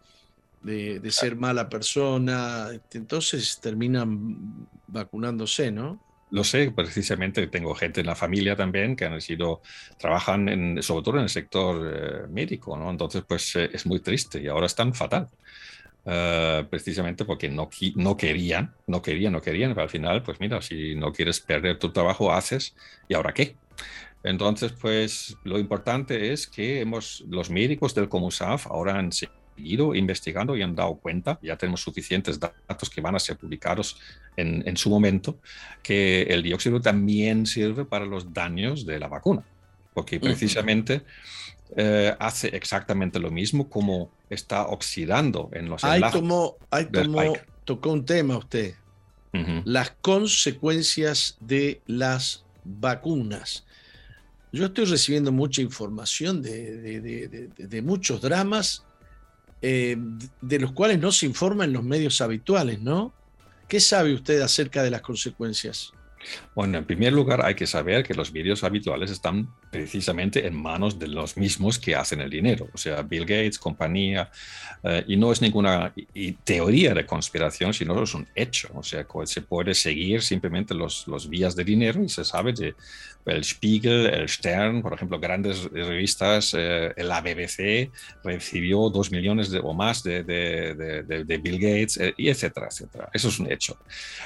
[0.63, 6.06] de, de ser mala persona, este, entonces terminan vacunándose, ¿no?
[6.29, 9.61] Lo sé, precisamente tengo gente en la familia también que han sido,
[9.97, 12.89] trabajan en, sobre todo en el sector eh, médico, ¿no?
[12.89, 15.27] Entonces, pues eh, es muy triste y ahora están fatal.
[16.09, 20.61] Uh, precisamente porque no, no querían, no querían, no querían, pero al final, pues mira,
[20.61, 22.77] si no quieres perder tu trabajo, haces,
[23.09, 23.57] ¿y ahora qué?
[24.23, 29.11] Entonces, pues lo importante es que hemos, los médicos del Comusaf ahora han
[29.57, 33.99] seguido investigando y han dado cuenta, ya tenemos suficientes datos que van a ser publicados
[34.37, 35.39] en, en su momento,
[35.83, 39.43] que el dióxido también sirve para los daños de la vacuna,
[39.93, 41.03] porque precisamente...
[41.75, 47.33] Eh, hace exactamente lo mismo como está oxidando en los ahí tomó, ahí tomó,
[47.65, 48.75] tocó un tema usted,
[49.65, 53.65] las consecuencias de las vacunas.
[54.53, 57.01] Yo estoy recibiendo mucha información de,
[57.57, 58.86] de, muchos dramas
[59.61, 59.97] eh,
[60.41, 63.13] de los cuales no se informa en los medios habituales, ¿no?
[63.67, 65.91] ¿Qué sabe usted acerca de las consecuencias?
[66.55, 70.97] Bueno, en primer lugar hay que saber que los vídeos habituales están precisamente en manos
[70.97, 74.29] de los mismos que hacen el dinero, o sea, Bill Gates, compañía,
[74.83, 75.93] eh, y no es ninguna
[76.43, 81.29] teoría de conspiración, sino es un hecho, o sea, se puede seguir simplemente los, los
[81.29, 82.73] vías de dinero y se sabe de
[83.27, 87.91] el Spiegel, el Stern, por ejemplo, grandes revistas, eh, la BBC
[88.23, 93.09] recibió dos millones o más de, de, Bill Gates, eh, y etcétera, etcétera.
[93.13, 93.77] Eso es un hecho.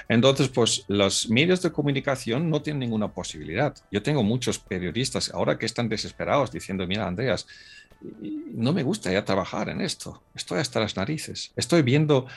[0.07, 3.75] Entonces, pues los medios de comunicación no tienen ninguna posibilidad.
[3.91, 7.47] Yo tengo muchos periodistas ahora que están desesperados diciendo, mira, Andreas,
[8.53, 12.27] no me gusta ya trabajar en esto, estoy hasta las narices, estoy viendo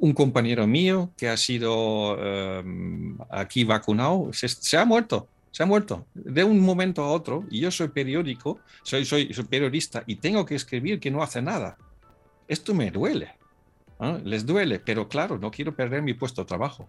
[0.00, 6.06] un compañero mío que ha sido em, aquí vacunado, se, ha muerto, se ha muerto
[6.14, 10.56] de un momento a otro y yo soy periódico, soy, soy periodista y tengo que
[10.56, 11.78] escribir que no hace nada.
[12.48, 13.32] Esto me duele,
[14.24, 16.88] les duele, pero claro, no quiero perder mi puesto de trabajo.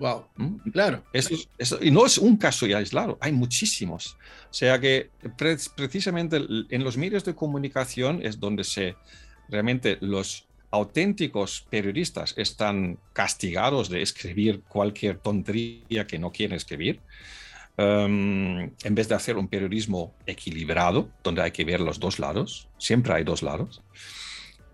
[0.00, 0.70] Wow, ¿Mm?
[0.70, 1.04] claro.
[1.12, 1.34] Eso,
[1.82, 4.16] y no es un caso ya aislado, hay muchísimos.
[4.50, 5.10] O sea que
[5.76, 6.38] precisamente
[6.70, 8.96] en los medios de comunicación es donde se
[9.50, 17.00] realmente los auténticos periodistas están castigados de escribir cualquier tontería que no quieren escribir.
[17.76, 22.68] Um, en vez de hacer un periodismo equilibrado, donde hay que ver los dos lados,
[22.78, 23.82] siempre hay dos lados.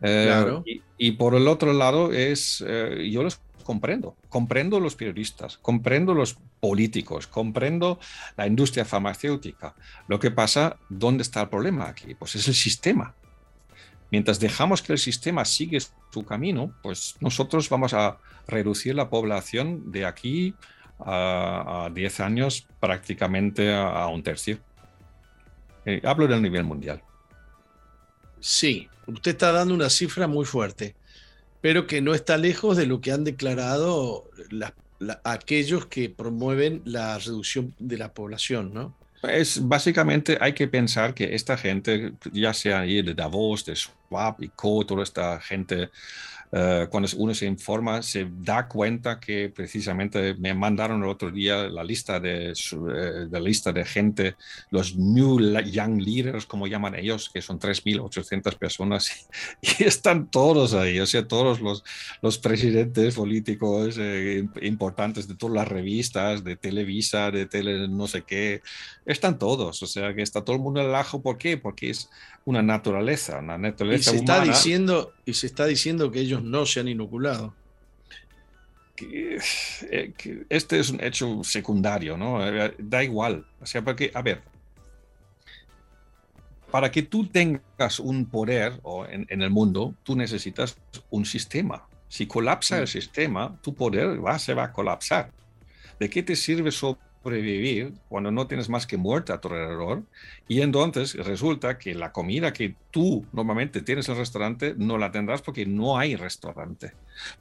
[0.02, 0.62] Uh,
[0.98, 6.38] y, por el otro lado es, uh, yo los comprendo, comprendo los periodistas, comprendo los
[6.60, 7.98] políticos, comprendo
[8.36, 9.74] la industria farmacéutica.
[10.06, 12.14] Lo que pasa, ¿dónde está el problema aquí?
[12.14, 13.14] Pues es el sistema.
[14.12, 15.80] Mientras dejamos que el sistema siga
[16.12, 20.54] su camino, pues nosotros vamos a reducir la población de aquí
[21.00, 24.60] a, 10 años prácticamente a, un tercio.
[25.84, 27.02] Eh, hablo del nivel mundial.
[28.38, 30.94] Sí, usted está dando una cifra muy fuerte
[31.66, 34.30] pero que no está lejos de lo que han declarado
[35.24, 38.94] aquellos que promueven la reducción de la población, ¿no?
[39.24, 44.48] Es básicamente hay que pensar que esta gente, ya sea de Davos, de Schwab y
[44.50, 45.90] Co, toda esta gente
[46.52, 51.68] eh, cuando uno se informa, se da cuenta que precisamente me mandaron el otro día
[51.68, 54.36] la lista de, eh, la lista de gente,
[54.70, 59.28] los New Young Leaders, como llaman ellos, que son 3.800 personas,
[59.60, 61.82] y, están todos ahí, o sea, todos los,
[62.22, 68.22] los presidentes políticos eh, importantes de todas las revistas, de Televisa, de tele no sé
[68.22, 68.62] qué,
[69.04, 71.56] están todos, o sea, que está todo el mundo en el ajo, ¿por qué?
[71.56, 72.08] Porque es
[72.44, 76.66] una naturaleza, una naturaleza y se Está diciendo, y se está diciendo que ellos no
[76.66, 77.54] se han inoculado.
[78.98, 79.38] Eh,
[80.48, 82.46] este es un hecho secundario, ¿no?
[82.46, 83.46] Eh, da igual.
[83.60, 84.42] O sea, porque, a ver,
[86.70, 90.76] para que tú tengas un poder en, en el mundo, tú necesitas
[91.10, 91.86] un sistema.
[92.08, 92.88] Si colapsa el mm.
[92.88, 95.30] sistema, tu poder va, se va a colapsar.
[95.98, 100.04] ¿De qué te sirve sobre sobrevivir cuando no tienes más que muerte a tu alrededor
[100.46, 105.10] y entonces resulta que la comida que tú normalmente tienes en el restaurante no la
[105.10, 106.92] tendrás porque no hay restaurante,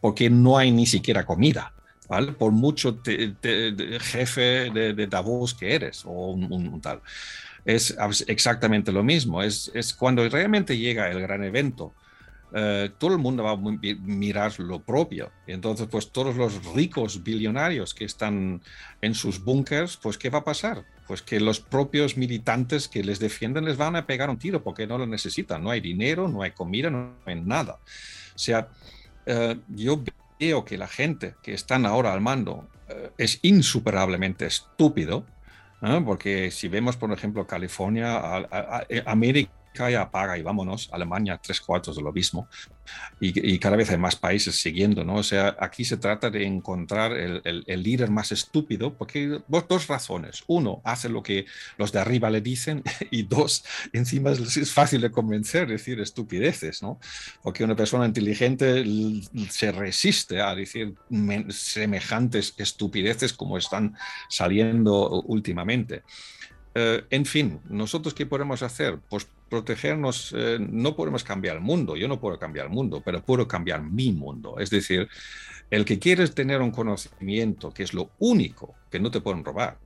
[0.01, 1.71] porque no hay ni siquiera comida.
[2.09, 2.31] ¿vale?
[2.31, 7.01] Por mucho jefe de, Davos que eres o un, tal.
[7.63, 7.95] Es
[8.27, 9.43] exactamente lo mismo.
[9.43, 11.93] Es, es cuando realmente llega el gran evento
[12.53, 15.31] eh, todo el mundo va a mirar lo propio.
[15.47, 18.61] Entonces, pues todos los ricos billonarios que están
[19.01, 20.85] en sus búnkers, pues ¿qué va a pasar?
[21.07, 24.87] Pues que los propios militantes que les defienden les van a pegar un tiro porque
[24.87, 25.63] no lo necesitan.
[25.63, 27.79] No hay dinero, no hay comida, no hay nada.
[28.35, 28.69] O sea,
[29.25, 30.03] eh, yo
[30.39, 35.25] veo que la gente que están ahora al mando eh, es insuperablemente estúpido,
[36.03, 41.95] porque si vemos, por ejemplo, California, América, América ya apaga y vámonos, Alemania tres cuartos
[41.95, 42.47] de lo mismo,
[43.19, 45.15] y, cada vez hay más países siguiendo, ¿no?
[45.15, 49.87] O sea, aquí se trata de encontrar el, el, líder más estúpido, porque por dos
[49.87, 50.43] razones.
[50.47, 51.45] Uno, hace lo que
[51.77, 53.63] los de arriba le dicen, y dos,
[53.93, 56.99] encima es, fácil de convencer, decir estupideces, ¿no?
[57.41, 58.83] Porque una persona inteligente
[59.49, 60.95] se resiste a decir
[61.49, 63.95] semejantes estupideces como están
[64.29, 66.03] saliendo últimamente.
[66.77, 68.99] Eh, en fin, ¿nosotros qué podemos hacer?
[69.09, 73.23] Pues protegernos, eh, no podemos cambiar el mundo, yo no puedo cambiar el mundo, pero
[73.23, 74.59] puedo cambiar mi mundo.
[74.59, 75.07] Es decir,
[75.71, 79.77] el que quieres tener un conocimiento, que es lo único que no te pueden robar,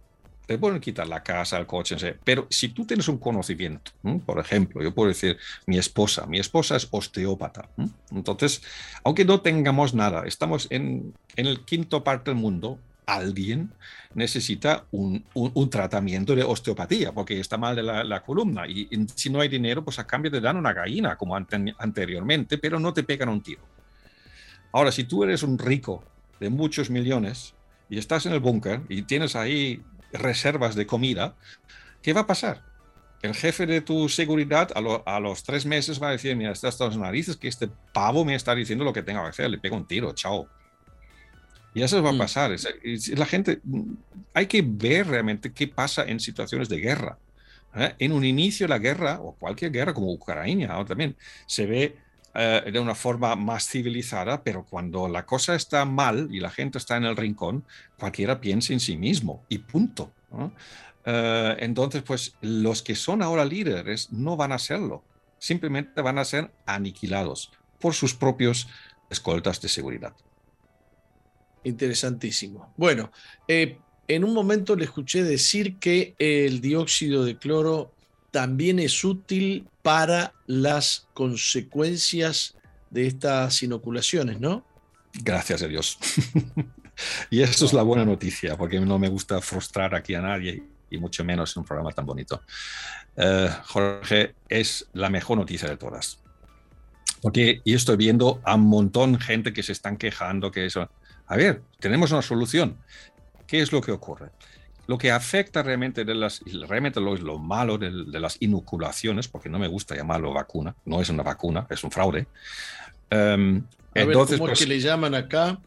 [0.47, 3.91] te pueden quitar la casa, el coche, pero si tú tienes un conocimiento,
[4.25, 5.37] por ejemplo, yo puedo decir,
[5.67, 7.69] mi esposa, mi esposa es osteópata.
[8.09, 8.63] Entonces,
[9.03, 12.79] aunque no tengamos nada, estamos en, en el quinto parte del mundo,
[13.15, 13.71] alguien
[14.13, 15.23] necesita un,
[15.69, 19.99] tratamiento de osteopatía porque está mal de la, columna y, si no hay dinero, pues
[19.99, 23.61] a cambio te dan una gallina como anteriormente, pero no te pegan un tiro.
[24.71, 26.03] Ahora, si tú eres un rico
[26.39, 27.55] de muchos millones
[27.89, 29.81] y estás en el búnker y tienes ahí
[30.13, 31.35] reservas de comida,
[32.01, 32.63] ¿qué va a pasar?
[33.21, 36.95] El jefe de tu seguridad a, los tres meses va a decir, mira, estas las
[36.97, 39.85] narices que este pavo me está diciendo lo que tengo que hacer, le pego un
[39.85, 40.47] tiro, chao.
[41.73, 42.17] Y eso va a mm.
[42.17, 42.55] pasar.
[43.15, 43.61] La gente,
[44.33, 47.17] hay que ver realmente qué pasa en situaciones de guerra.
[47.75, 47.95] ¿eh?
[47.99, 51.15] En un inicio de la guerra, o cualquier guerra como Ucrania ahora también,
[51.45, 51.97] se ve
[52.33, 56.77] eh, de una forma más civilizada, pero cuando la cosa está mal y la gente
[56.77, 57.63] está en el rincón,
[57.97, 60.11] cualquiera piensa en sí mismo y punto.
[61.05, 65.03] Eh, entonces, pues los que son ahora líderes no van a serlo,
[65.39, 68.67] simplemente van a ser aniquilados por sus propios
[69.09, 70.13] escoltas de seguridad.
[71.63, 72.73] Interesantísimo.
[72.77, 73.11] Bueno,
[73.47, 77.93] eh, en un momento le escuché decir que el dióxido de cloro
[78.31, 82.55] también es útil para las consecuencias
[82.89, 84.65] de estas inoculaciones, ¿no?
[85.13, 85.97] Gracias a Dios.
[87.29, 90.97] y eso es la buena noticia, porque no me gusta frustrar aquí a nadie y
[90.97, 92.41] mucho menos en un programa tan bonito.
[93.15, 96.19] Eh, Jorge, es la mejor noticia de todas.
[97.21, 100.89] Porque yo estoy viendo a un montón de gente que se están quejando que eso
[101.29, 102.75] a ver, tenemos una solución.
[103.45, 104.31] ¿Qué es lo que ocurre?
[104.87, 109.59] Lo que afecta realmente, de las, realmente lo, lo malo de, las inoculaciones, porque no
[109.59, 112.25] me gusta llamarlo vacuna, no es una vacuna, es un fraude.
[113.11, 113.63] Um,
[113.93, 115.59] entonces, ¿cómo es que pues le llaman acá?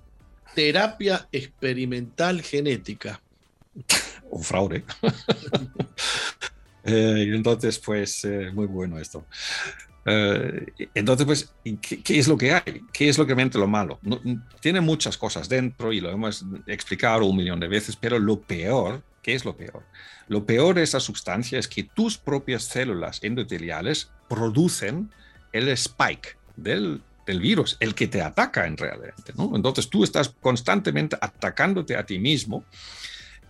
[0.56, 3.22] Terapia experimental genética.
[4.30, 4.84] un fraude.
[6.84, 9.24] Eh, entonces, pues, eh, muy bueno esto.
[10.05, 12.82] Eh, entonces, pues, ¿qué, es lo que hay?
[12.92, 14.00] ¿Qué es lo que realmente lo malo?
[14.61, 19.03] tiene muchas cosas dentro y lo hemos explicado un millón de veces, pero lo peor,
[19.22, 19.84] ¿qué es lo peor?
[20.28, 25.11] Lo peor de esa sustancia es que tus propias células endoteliales producen
[25.53, 29.14] el spike del, virus, el que te ataca en realidad.
[29.55, 32.64] Entonces tú estás constantemente atacándote a ti mismo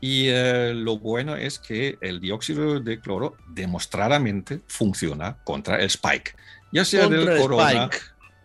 [0.03, 6.35] y eh, lo bueno es que el dióxido de cloro demostradamente funciona contra el spike,
[6.73, 7.89] ya sea del corona.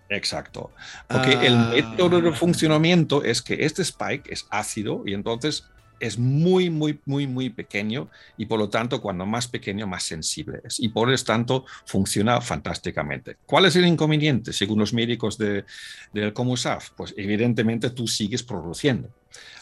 [0.07, 0.71] Exacto.
[1.07, 1.71] Porque el ah.
[1.73, 5.63] método de funcionamiento es que este spike es ácido y entonces
[5.99, 10.61] es muy, muy, muy, muy pequeño y por lo tanto, cuando más pequeño, más sensible
[10.63, 10.79] es.
[10.79, 13.37] Y por lo tanto, funciona fantásticamente.
[13.47, 15.65] ¿Cuál es el inconveniente, según los médicos de,
[16.13, 16.91] del Comusaf?
[16.91, 19.09] Pues evidentemente tú sigues produciendo.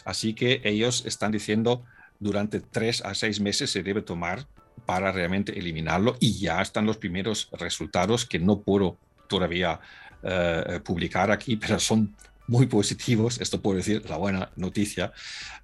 [0.04, 1.84] Así que ellos están diciendo
[2.18, 4.46] durante tres a seis meses se debe tomar
[4.86, 8.96] para realmente eliminarlo y ya están los primeros resultados que no puedo
[9.28, 9.80] todavía
[10.22, 12.14] eh, publicar aquí, pero son
[12.48, 15.12] muy positivos, esto puedo decir, la buena noticia,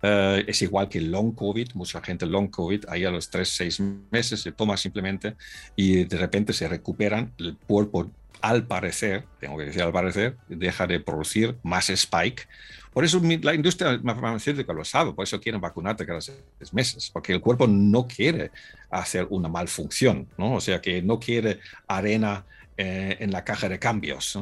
[0.03, 3.81] eh, es igual que long COVID, mucha gente long COVID, ahí a los tres, seis
[4.11, 5.37] meses se toma simplemente
[5.77, 8.11] y de repente se recuperan, el cuerpo
[8.41, 12.49] al parecer, tengo que decir al parecer, deja de producir más spike.
[12.93, 17.33] Por eso la industria farmacéutica lo sabe, por eso quieren vacunarte cada seis meses, porque
[17.33, 18.51] el cuerpo no quiere
[18.91, 20.55] hacer una malfunción, ¿no?
[20.55, 22.45] O sea, que no quiere arena
[22.77, 24.39] eh, en la caja de cambios.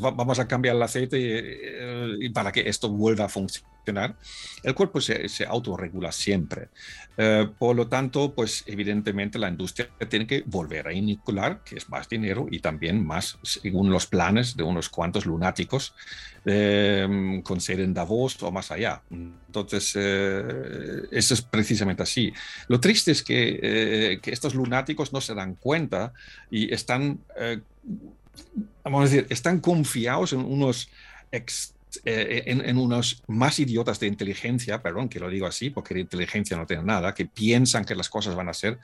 [0.00, 3.71] vamos a cambiar el aceite eh, y, para que esto vuelva a funcionar.
[4.62, 6.68] El cuerpo se, se autorregula siempre.
[7.16, 11.88] Eh, por lo tanto, pues evidentemente la industria tiene que volver a inicular, que es
[11.88, 15.94] más dinero y también más, según los planes de unos cuantos lunáticos,
[16.44, 19.00] con sede en Davos o más allá.
[19.10, 22.32] Entonces, eso es precisamente así.
[22.66, 26.12] Lo triste es que, que estos lunáticos no se dan cuenta
[26.50, 27.20] y están
[28.84, 30.88] vamos a decir, están confiados en unos
[32.04, 36.56] eh, en, unos más idiotas de inteligencia, perdón que lo digo así, porque de inteligencia
[36.56, 38.78] no tiene nada, que piensan que las cosas van a ser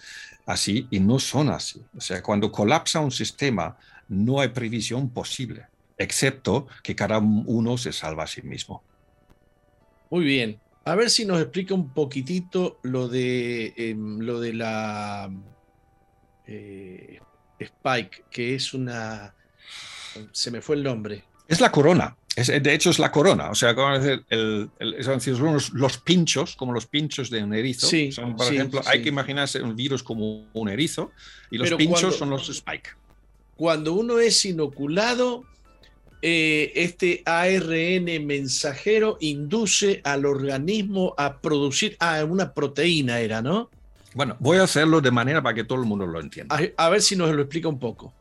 [0.46, 1.82] así y no son así.
[1.96, 3.76] O sea, cuando colapsa un sistema,
[4.08, 8.82] no hay previsión posible, excepto que cada uno se salva a sí mismo.
[10.10, 10.60] Muy bien.
[10.84, 15.30] A ver si nos explica un poquitito lo de, em, lo de la
[16.46, 17.20] eh,
[17.58, 19.34] Spike, que es una...
[20.32, 21.24] Se me fue el nombre.
[21.46, 22.16] Es la corona.
[22.46, 23.50] De hecho, es la corona.
[23.50, 23.70] O sea,
[24.28, 24.70] el,
[25.72, 27.86] los, pinchos, como los pinchos de un erizo.
[27.86, 31.10] Sí, por ejemplo, hay que imaginarse un virus como un erizo
[31.50, 32.90] y los pinchos son los spike.
[33.56, 35.44] Cuando uno es inoculado,
[36.22, 43.70] eh, este ARN mensajero induce al organismo a producir ah, una proteína, era, ¿no?
[44.14, 46.58] Bueno, voy a hacerlo de manera para que todo el mundo lo entienda.
[46.76, 48.12] A, ver si nos lo explica un poco.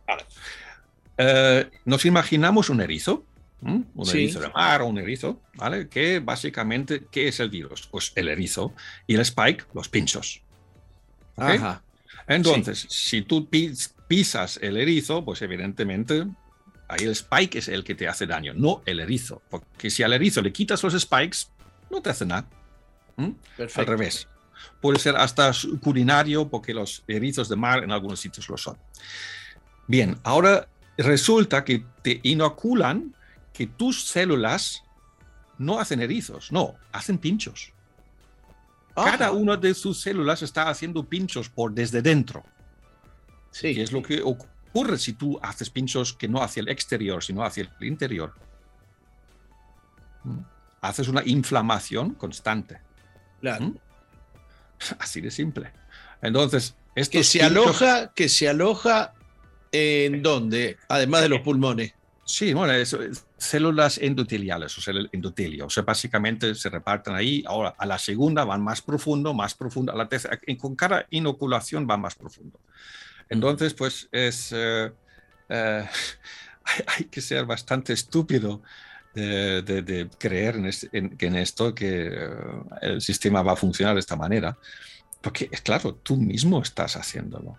[1.18, 3.24] Eh, nos imaginamos un erizo,
[3.62, 5.90] un erizo de mar o un erizo, ¿vale?
[5.90, 7.88] Que básicamente, ¿qué es el virus?
[7.88, 8.74] Pues el erizo
[9.08, 10.42] y el spike, los pinchos.
[11.36, 11.82] Ajá.
[12.28, 13.50] Entonces, si tú
[14.08, 16.28] pisas el erizo, pues evidentemente
[16.88, 19.42] ahí el spike es el que te hace daño, no el erizo.
[19.50, 21.48] Porque si al erizo le quitas los spikes,
[21.90, 22.48] no te hace nada.
[23.18, 24.28] Al revés.
[24.82, 25.52] Puede ser hasta
[25.82, 28.78] culinario porque los erizos de mar en algunos sitios lo son.
[29.88, 33.16] Bien, ahora resulta que te inoculan
[33.58, 34.84] que tus células
[35.58, 37.74] no hacen erizos, no, hacen pinchos.
[38.94, 42.44] Cada una de sus células está haciendo pinchos por desde dentro.
[43.50, 43.74] Sí.
[43.74, 47.44] Que es lo que ocurre si tú haces pinchos que no hacia el exterior, sino
[47.44, 48.36] hacia el interior.
[50.24, 50.38] ¿Mm?
[50.82, 52.80] Haces una inflamación constante.
[53.42, 53.66] Claro.
[53.66, 53.78] ¿Mm?
[55.00, 55.74] Así de simple.
[56.22, 56.76] Entonces,
[57.10, 59.16] que se aloja, que se aloja
[59.72, 61.97] en dónde, además de los pulmones.
[62.28, 62.74] Sí, bueno,
[63.38, 65.68] células endoteliales, o sea, el endotelio.
[65.68, 67.42] O sea, básicamente se reparten ahí.
[67.48, 69.94] Ahora, a la segunda van más profundo, más profundo.
[69.94, 72.60] A la tercera, con cada inoculación va más profundo.
[73.30, 74.52] Entonces, pues es.
[74.54, 74.92] Eh,
[75.48, 75.88] eh,
[76.88, 78.62] hay, que ser bastante estúpido
[79.14, 80.58] de, creer
[80.92, 82.30] en, esto que eh,
[82.82, 84.58] el sistema va a funcionar de esta manera,
[85.22, 87.58] porque es claro, tú mismo estás haciéndolo.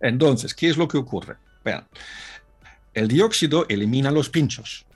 [0.00, 1.36] Entonces, ¿qué es lo que ocurre?
[1.64, 1.86] Vean,
[2.94, 4.86] el dióxido elimina los pinchos,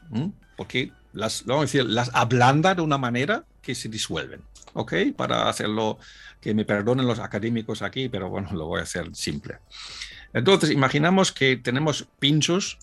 [0.56, 4.42] porque las, vamos a decir, las ablanda de una manera que se disuelven,
[4.74, 4.94] ¿ok?
[5.16, 5.98] Para hacerlo,
[6.40, 9.58] que me perdonen los académicos aquí, pero bueno, lo voy a hacer simple.
[10.32, 12.78] Entonces, imaginamos que tenemos pinchos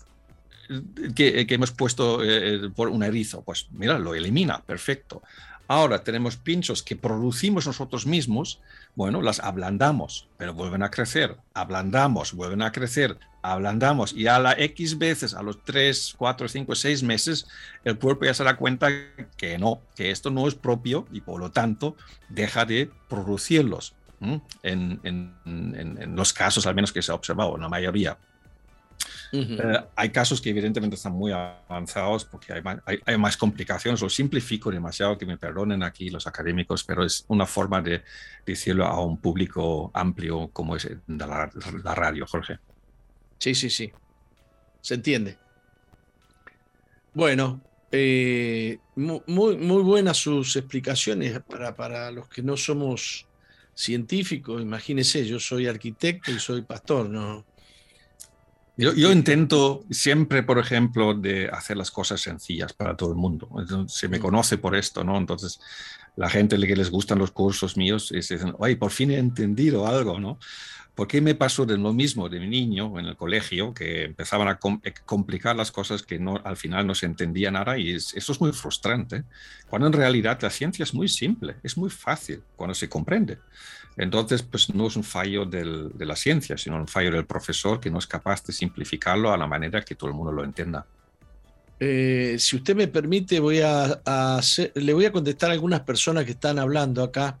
[1.14, 5.22] que, hemos puesto eh, por un erizo, pues mira, lo elimina, perfecto.
[5.66, 8.60] Ahora tenemos pinchos que producimos nosotros mismos,
[8.94, 14.52] bueno, las ablandamos, pero vuelven a crecer, ablandamos, vuelven a crecer, ablandamos y a la
[14.52, 17.46] X veces, a los 3, 4, 5, 6 meses,
[17.84, 18.88] el cuerpo ya se da cuenta
[19.36, 21.94] que no, que esto no es propio y por lo tanto
[22.28, 23.94] deja de producirlos.
[24.62, 28.16] En, en, en, los casos al menos que se ha observado, en la mayoría.
[29.32, 32.54] Eh, hay casos que evidentemente están muy avanzados porque
[33.04, 34.00] hay más, complicaciones.
[34.00, 38.02] Lo simplifico demasiado, que me perdonen aquí los académicos, pero es una forma de
[38.46, 41.50] decirlo a un público amplio como es la,
[41.94, 42.58] radio, Jorge.
[43.38, 43.92] Sí, sí, sí.
[44.80, 45.38] Se entiende.
[47.12, 47.60] Bueno,
[47.92, 53.26] eh, muy, muy buenas sus explicaciones para, para los que no somos
[53.74, 54.60] científicos.
[54.60, 57.44] Imagínense, yo soy arquitecto y soy pastor, ¿no?
[58.76, 63.48] Yo, intento siempre, por ejemplo, de hacer las cosas sencillas para todo el mundo.
[63.86, 64.22] Se me mm.
[64.22, 65.16] conoce por esto, ¿no?
[65.16, 65.60] Entonces,
[66.16, 70.18] la gente que les gustan los cursos míos dicen, oye, por fin he entendido algo,
[70.18, 70.40] ¿no?
[70.94, 74.46] ¿Por qué me pasó de lo mismo de mi niño en el colegio, que empezaban
[74.46, 77.76] a eh, complicar las cosas que no, al final no se entendía nada?
[77.76, 79.24] Y eso es muy frustrante,
[79.68, 83.38] cuando en realidad la ciencia es muy simple, es muy fácil cuando se comprende.
[83.96, 87.90] Entonces, pues no es un fallo de la ciencia, sino un fallo del profesor que
[87.90, 90.86] no es capaz de simplificarlo a la manera que todo el mundo lo entienda.
[91.80, 94.00] Eh, si usted me permite, voy a,
[94.74, 97.38] le voy a contestar a algunas personas que están hablando acá.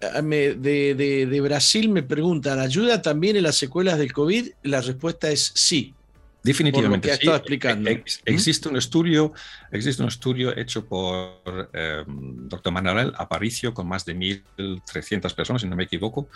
[0.00, 4.48] Ah, de, Brasil me preguntan, ¿ayuda también en las secuelas del COVID?
[4.62, 5.94] La respuesta es sí.
[6.42, 7.06] Definitivamente.
[7.06, 7.88] que estado explicando.
[8.24, 9.32] existe, un estudio,
[9.70, 15.68] existe un estudio hecho por eh, doctor Manuel Aparicio con más de 1.300 personas, si
[15.68, 16.28] no me equivoco,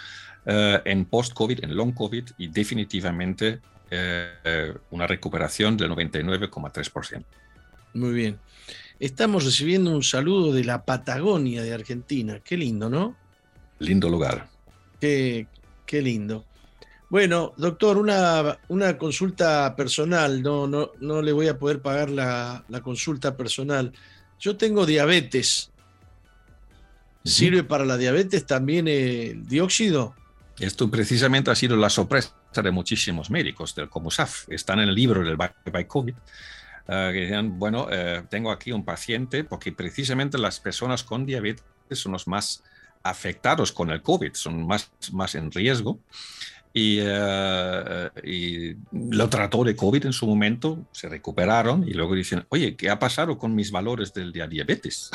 [0.45, 3.61] eh, en post-COVID, en long COVID, y definitivamente
[3.91, 7.25] eh, una recuperación del 99,3%.
[7.95, 8.39] Muy bien.
[8.99, 12.41] Estamos recibiendo un saludo de la Patagonia de Argentina.
[12.43, 13.17] Qué lindo, ¿no?
[13.79, 14.49] Lindo lugar.
[15.01, 15.47] Qué,
[15.85, 16.45] qué lindo.
[17.09, 22.65] Bueno, doctor, una, una consulta personal, no, no, no le voy a poder pagar la,
[22.69, 23.93] la consulta personal.
[24.41, 25.71] Yo tengo diabetes.
[27.25, 30.15] ¿Sirve para la diabetes también el dióxido?
[30.59, 34.49] Esto precisamente ha sido la sorpresa de muchísimos médicos del COMUSAF.
[34.49, 36.15] Están en el libro del Bye Bye COVID.
[36.89, 41.65] Eh, que decían, bueno, eh, tengo aquí un paciente porque precisamente las personas con diabetes
[41.91, 42.63] son los más
[43.03, 45.99] afectados con el COVID, son más, más en riesgo.
[46.73, 52.45] Y, eh, y, lo trató de COVID en su momento, se recuperaron y luego dicen,
[52.51, 55.11] oye, ¿qué ha pasado con mis valores del diabetes?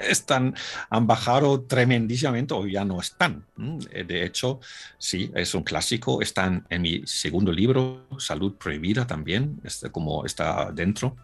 [0.00, 0.54] Están,
[0.90, 3.44] han bajado tremendísimamente o ya no están.
[3.90, 4.60] Eh, de hecho,
[4.98, 6.22] sí, es un clásico.
[6.22, 11.16] Están en mi segundo libro, Salud Prohibida también, este, como está dentro.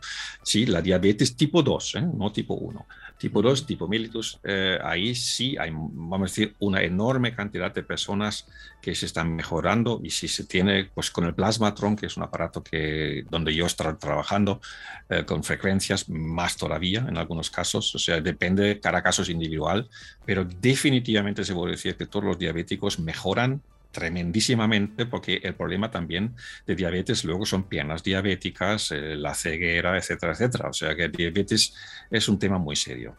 [0.43, 2.03] Sí, la diabetes tipo 2, ¿eh?
[2.15, 2.87] no tipo 1
[3.21, 7.83] tipo 2, tipo mellitus, eh, ahí sí hay, vamos a decir, una enorme cantidad de
[7.83, 8.47] personas
[8.81, 12.23] que se están mejorando y si se tiene, pues con el Plasmatron, que es un
[12.23, 14.61] aparato que, donde yo estoy trabajando
[15.09, 19.89] eh, con frecuencias, más todavía en algunos casos, o sea, depende, cada caso es individual,
[20.25, 23.63] pero definitivamente se puede decir que todos los diabéticos mejoran
[23.93, 26.35] tremendísimamente porque el problema también
[26.67, 30.69] de diabetes luego son piernas diabéticas, eh, la ceguera, etcétera, etcétera.
[30.69, 31.75] O sea que diabetes
[32.11, 33.17] es un tema muy serio.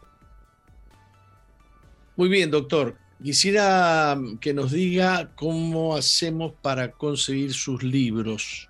[2.16, 2.96] Muy bien, doctor.
[3.22, 8.68] Quisiera que nos diga cómo hacemos para conseguir sus libros.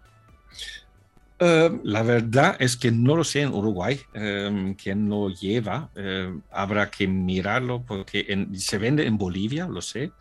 [1.39, 3.99] Eh, la verdad es que no lo sé en Uruguay.
[4.15, 5.91] Eh, ¿Quién lo lleva?
[6.51, 10.13] habrá que mirarlo porque se vende en Bolivia, lo sé.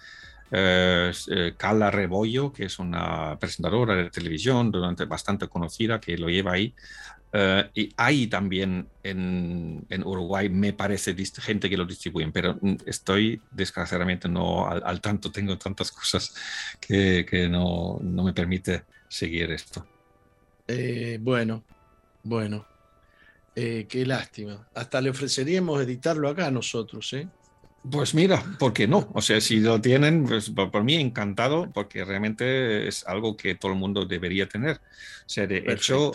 [0.53, 6.27] Eh, eh, Carla Rebollo, que es una presentadora de televisión durante bastante conocida, que lo
[6.27, 6.75] lleva ahí.
[7.33, 12.75] Eh, y hay también en, en, Uruguay, me parece, gente que lo distribuyen, pero mm,
[12.85, 16.35] estoy desgraciadamente no al, tanto, tengo tantas cosas
[16.79, 19.85] que, que no, no, me permite seguir esto.
[21.21, 21.63] bueno,
[22.23, 22.67] bueno,
[23.55, 24.67] qué lástima.
[24.73, 27.27] Hasta le ofreceríamos editarlo acá nosotros, ¿eh?
[27.89, 29.09] Pues mira, ¿por qué no?
[29.13, 33.71] O sea, si lo tienen, pues por, mí encantado, porque realmente es algo que todo
[33.71, 34.75] el mundo debería tener.
[34.75, 36.11] O sea, de hecho,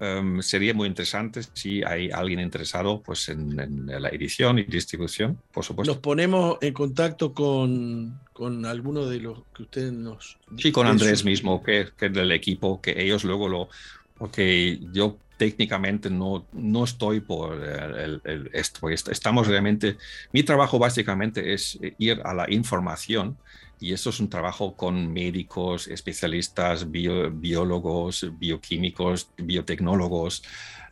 [0.00, 5.64] em, sería muy interesante si hay alguien interesado pues, en, la edición y distribución, por
[5.64, 5.92] supuesto.
[5.92, 10.38] Nos ponemos en contacto con, con alguno de los que ustedes nos...
[10.56, 13.68] Sí, con Andrés mismo, que, que es del equipo, que ellos luego lo...
[14.16, 18.90] Porque yo técnicamente no, no estoy por el, esto.
[18.90, 19.96] Estamos realmente,
[20.32, 23.38] mi trabajo básicamente es ir a la información
[23.80, 30.42] y eso es un trabajo con médicos, especialistas, biólogos, bioquímicos, biotecnólogos,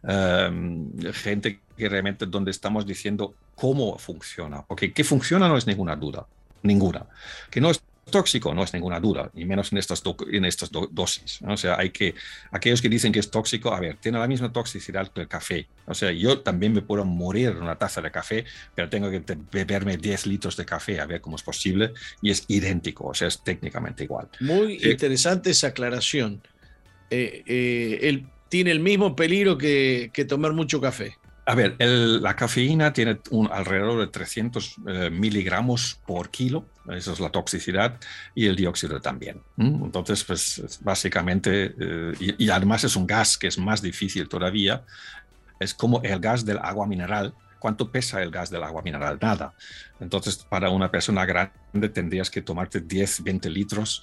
[0.02, 5.96] em, gente que realmente donde estamos diciendo cómo funciona, porque que funciona no es ninguna
[5.96, 6.26] duda,
[6.62, 7.06] ninguna.
[7.50, 11.40] Que no es tóxico, no es ninguna duda, y menos en estas, en estas dosis.
[11.42, 12.14] O sea, hay que,
[12.52, 15.66] aquellos que dicen que es tóxico, a ver, tiene la misma toxicidad que el café.
[15.86, 18.44] O sea, yo también me puedo morir en una taza de café,
[18.74, 21.92] pero tengo que beberme 10 litros de café a ver cómo es posible,
[22.22, 24.28] y es idéntico, o sea, es técnicamente igual.
[24.40, 26.42] Muy interesante esa aclaración.
[27.10, 31.16] Eh, eh, él tiene el mismo peligro que, que tomar mucho café.
[31.48, 37.20] A ver, la cafeína tiene un, alrededor de 300 eh, miligramos por kilo, esa es
[37.20, 38.00] la toxicidad,
[38.34, 39.40] y el dióxido también.
[39.56, 44.82] Entonces, pues básicamente, eh, y, además es un gas que es más difícil todavía,
[45.60, 47.32] es como el gas del agua mineral.
[47.60, 49.16] ¿Cuánto pesa el gas del agua mineral?
[49.22, 49.54] Nada.
[50.00, 54.02] Entonces, para una persona grande tendrías que tomarte 10, 20 litros,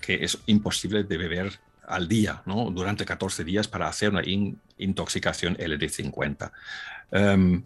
[0.00, 2.70] que es imposible de beber al día, ¿no?
[2.70, 4.22] durante 14 días para hacer una
[4.78, 6.52] intoxicación LD50.
[7.10, 7.64] Um, em,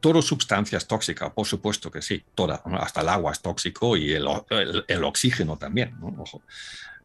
[0.00, 5.04] todo sustancias tóxicas, por supuesto que sí, toda, hasta el agua es tóxico y el,
[5.04, 6.42] oxígeno también, Ojo.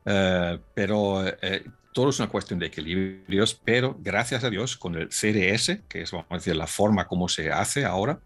[0.05, 5.09] Eh, pero eh, todo es una cuestión de equilibrios, pero gracias a Dios con el
[5.11, 6.13] CDS, que es
[6.47, 8.19] la forma como se hace ahora,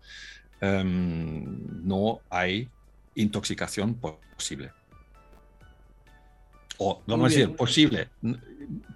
[0.60, 2.70] em, no hay
[3.16, 4.72] intoxicación posible
[6.82, 8.10] o vamos a decir, posible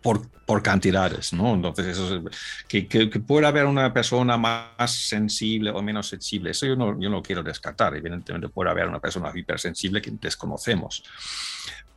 [0.01, 1.53] por, por, cantidades, ¿no?
[1.53, 2.23] Entonces, eso
[2.67, 7.09] que, que, pueda haber una persona más sensible o menos sensible, eso yo no, yo
[7.09, 7.95] no quiero descartar.
[7.95, 11.03] Evidentemente puede haber una persona hipersensible que desconocemos.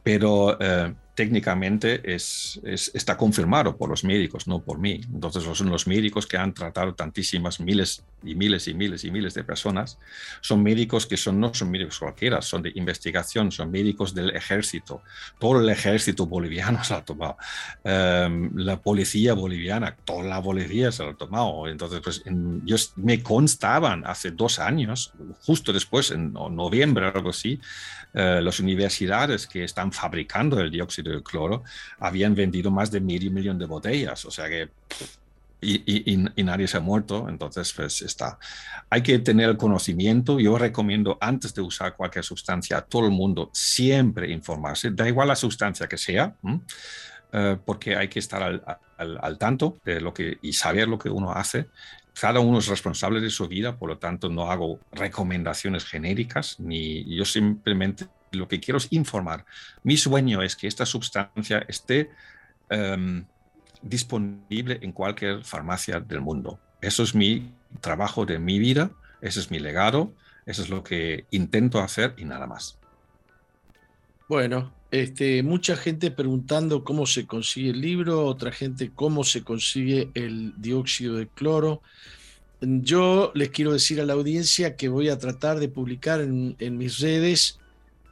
[0.02, 5.00] Pero eh, técnicamente es, está confirmado por los médicos, no por mí.
[5.12, 9.34] Entonces son los médicos que han tratado tantísimas miles y miles y miles y miles
[9.34, 9.98] de personas.
[10.40, 15.02] Son médicos que son, no son médicos cualquiera, son de investigación, son médicos del ejército.
[15.40, 17.36] Todo el ejército boliviano se lo ha tomado.
[17.82, 21.66] Em, la policía boliviana, toda la policía se lo ha tomado.
[21.66, 22.22] Entonces, pues
[22.64, 27.58] yo, me constaban hace dos años, justo después, en noviembre algo así,
[28.14, 31.64] eh, las universidades que están fabricando el dióxido de cloro
[31.98, 34.68] habían vendido más de medio millón de botellas, o sea que...
[35.60, 38.38] y, nadie se ha muerto, entonces pues está.
[38.90, 40.38] Hay que tener el conocimiento.
[40.38, 45.28] Yo recomiendo antes de usar cualquier sustancia a todo el mundo siempre informarse, da igual
[45.28, 46.34] la sustancia que sea,
[47.32, 48.62] eh, porque hay que estar al,
[48.96, 51.66] al, tanto de lo que y saber lo que uno hace
[52.20, 57.04] cada uno es responsable de su vida, por lo tanto no hago recomendaciones genéricas, ni
[57.16, 59.44] yo simplemente lo que quiero es informar.
[59.82, 62.10] Mi sueño es que esta sustancia esté
[62.70, 63.24] em,
[63.82, 66.58] disponible en cualquier farmacia del mundo.
[66.80, 70.12] Eso es mi trabajo de mi vida, ese es mi legado,
[70.46, 72.78] eso es lo que intento hacer y nada más.
[74.28, 80.10] Bueno, este, mucha gente preguntando cómo se consigue el libro, otra gente cómo se consigue
[80.14, 81.82] el dióxido de cloro.
[82.60, 86.98] Yo les quiero decir a la audiencia que voy a tratar de publicar en, mis
[86.98, 87.60] redes,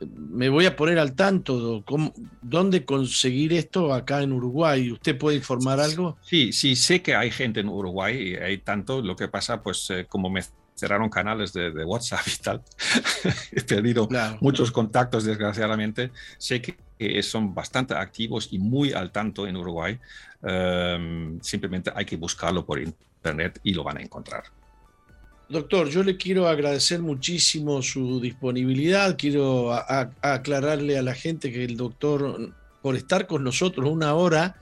[0.01, 4.93] me voy a poner al tanto de dónde conseguir esto acá en Uruguay.
[4.93, 6.19] ¿Usted puede informar algo?
[6.23, 9.01] Sí, sí, sé que hay gente en Uruguay y hay tanto.
[9.01, 10.43] Lo que pasa, pues eh, como me
[10.75, 12.63] cerraron canales de, WhatsApp y tal.
[13.53, 14.09] He perdido
[14.41, 16.11] muchos contactos, desgraciadamente.
[16.37, 16.77] Sé que
[17.23, 19.99] son bastante activos y muy al tanto en Uruguay.
[20.43, 24.45] Em, simplemente hay que buscarlo por internet y lo van a encontrar.
[25.49, 29.17] Doctor, yo le quiero agradecer muchísimo su disponibilidad.
[29.17, 29.73] Quiero
[30.21, 34.57] aclararle a la gente que el doctor, por estar con nosotros una hora,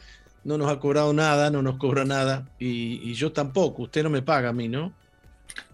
[0.45, 2.47] no nos ha cobrado nada, no nos cobra nada.
[2.59, 3.85] y yo tampoco.
[3.85, 4.93] Usted no me paga a mí, ¿no?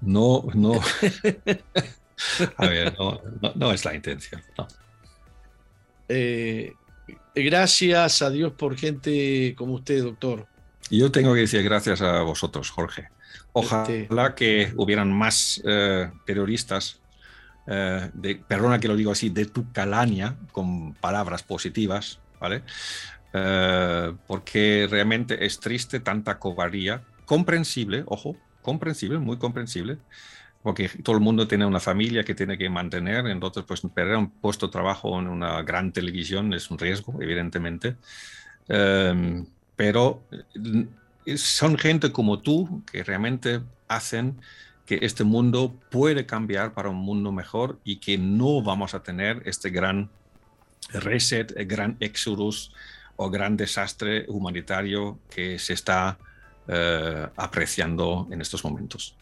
[0.00, 0.80] No, no.
[2.56, 2.94] A ver,
[3.54, 4.42] no, es la intención.
[6.08, 6.72] Eh,
[7.34, 10.46] gracias a Dios por gente como usted, doctor.
[10.90, 13.08] Yo tengo que decir gracias a vosotros, Jorge.
[13.52, 17.00] Ojalá este que hubieran más eh, periodistas,
[17.66, 22.62] eh, de, perdona que lo digo así, de tu calaña, con palabras positivas, ¿vale?
[24.26, 29.98] porque realmente es triste tanta cobardía, comprensible, ojo, comprensible, muy comprensible,
[30.62, 34.30] porque todo el mundo tiene una familia que tiene que mantener, entonces pues perder un
[34.30, 37.96] puesto de trabajo en una gran televisión es un riesgo, evidentemente,
[38.68, 39.46] em,
[39.76, 40.86] pero eh,
[41.38, 44.40] son gente como tú que realmente hacen
[44.86, 49.42] que este mundo puede cambiar para un mundo mejor y que no vamos a tener
[49.44, 50.10] este gran
[50.92, 52.72] reset, gran exodus
[53.16, 56.18] o gran desastre humanitario que se está
[56.66, 59.14] eh, apreciando en estos momentos.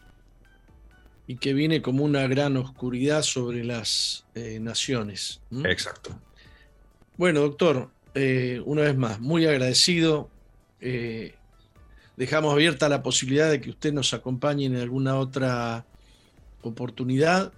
[1.27, 5.41] Y que viene como una gran oscuridad sobre las eh, naciones.
[5.65, 6.19] Exacto.
[7.17, 10.29] Bueno, doctor, eh, una vez más, muy agradecido.
[12.19, 15.85] Dejamos abierta la posibilidad de que usted nos acompañe en alguna otra
[16.61, 17.53] oportunidad.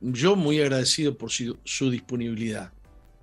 [0.00, 2.72] yo muy agradecido por su disponibilidad.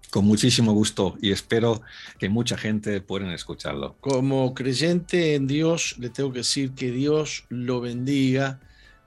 [0.10, 1.82] Con muchísimo gusto y espero
[2.18, 3.96] que mucha gente pueda escucharlo.
[4.02, 8.60] Como creyente en Dios, le tengo que decir que Dios lo bendiga,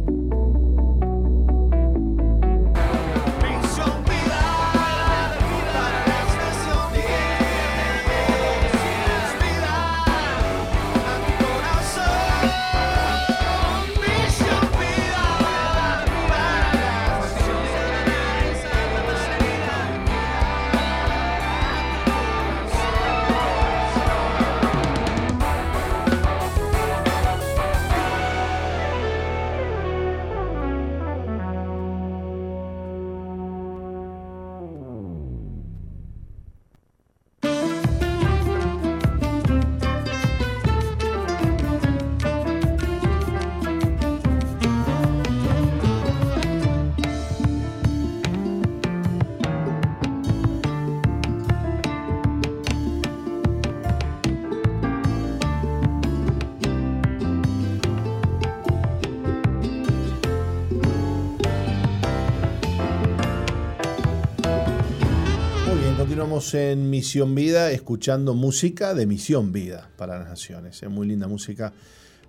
[66.54, 70.84] En Misión Vida escuchando música de Misión Vida para las Naciones.
[70.84, 71.74] Es muy linda música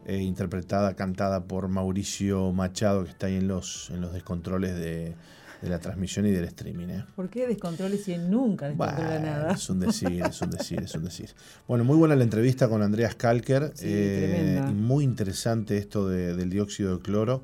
[0.06, 5.14] eh, interpretada, cantada por Mauricio Machado, que está ahí en los, en los descontroles de,
[5.62, 6.88] la transmisión y del streaming.
[6.88, 7.04] ¿eh?
[7.16, 9.52] ¿Por qué descontroles si nunca descontrola nada?
[9.52, 11.30] Es un decir, es un decir, es un decir.
[11.66, 13.72] Bueno, muy buena la entrevista con Andreas Kalker.
[13.82, 17.42] Eh, muy interesante esto del dióxido de cloro.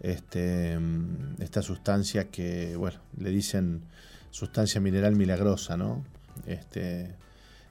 [0.00, 0.78] Este,
[1.40, 3.82] esta sustancia que, bueno, le dicen
[4.30, 6.04] sustancia mineral milagrosa, ¿no?
[6.46, 7.14] Este,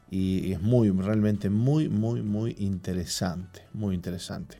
[0.10, 4.58] y, es muy, realmente muy, muy, muy interesante, muy interesante.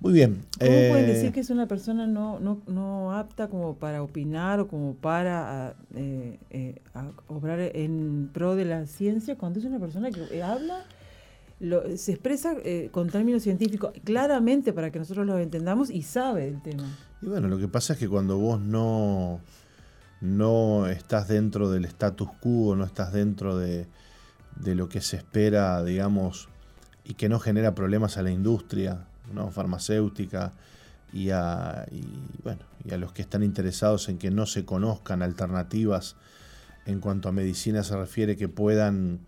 [0.00, 0.44] Muy bien.
[0.58, 4.58] ¿Cómo pueden eh, decir que es una persona no, no, no, apta como para opinar
[4.58, 6.80] o como para eh, eh,
[7.28, 10.84] obrar en pro de la ciencia cuando es una persona que habla,
[11.94, 12.56] se expresa
[12.90, 16.98] con términos científicos claramente para que nosotros lo entendamos y sabe del tema?
[17.20, 19.38] Y bueno, lo que pasa es que cuando vos no
[20.22, 23.86] no estás dentro del status quo, no estás dentro de,
[24.64, 26.48] lo que se espera, digamos,
[27.04, 29.04] y que no genera problemas a la industria
[29.34, 29.50] ¿no?
[29.50, 30.52] farmacéutica
[31.12, 31.86] y a,
[32.44, 36.14] bueno, y a los que están interesados en que no se conozcan alternativas
[36.86, 39.20] en cuanto a medicina se refiere que puedan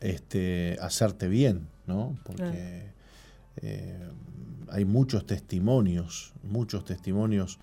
[0.00, 2.16] este, hacerte bien, ¿no?
[2.22, 2.92] Porque
[3.56, 4.08] eh,
[4.70, 7.58] hay muchos testimonios, muchos testimonios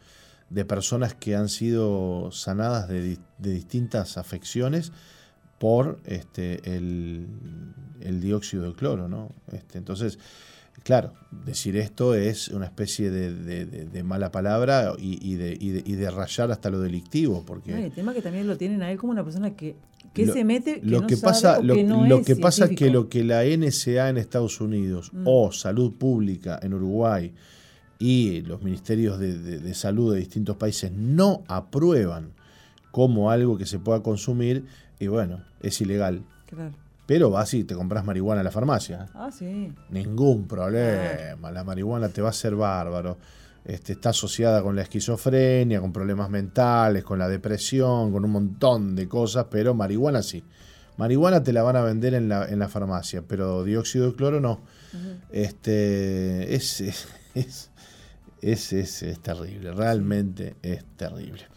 [0.50, 4.92] de personas que han sido sanadas de, distintas afecciones
[5.60, 7.28] por este, el,
[8.20, 9.08] dióxido de cloro.
[9.08, 9.30] ¿no?
[9.52, 10.18] Este, entonces,
[10.84, 11.14] claro,
[11.46, 17.44] decir esto es una especie de, mala palabra y, de, de, rayar hasta lo delictivo.
[17.46, 19.76] Porque el tema que también lo tienen a él como una persona que,
[20.16, 21.76] se mete, que lo no que pasa, lo,
[22.24, 25.24] que, pasa es que lo que la NSA en Estados Unidos mm.
[25.26, 27.34] o Salud Pública en Uruguay
[28.00, 32.32] y los ministerios de, salud de distintos países no aprueban
[32.92, 34.66] como algo que se pueda consumir,
[35.00, 36.24] y bueno, es ilegal.
[36.48, 36.74] Claro.
[37.06, 39.08] Pero vas y te compras marihuana en la farmacia.
[39.14, 39.74] Ah, sí.
[39.90, 41.52] Ningún problema.
[41.52, 43.18] La marihuana te va a ser bárbaro.
[43.66, 48.96] Este, está asociada con la esquizofrenia, con problemas mentales, con la depresión, con un montón
[48.96, 50.44] de cosas, pero marihuana sí.
[50.98, 54.42] Marihuana te la van a vender en la, en la farmacia, pero dióxido de cloro
[54.42, 54.60] no.
[55.32, 57.70] este, es, es, es,
[58.42, 61.48] es, terrible, realmente es terrible.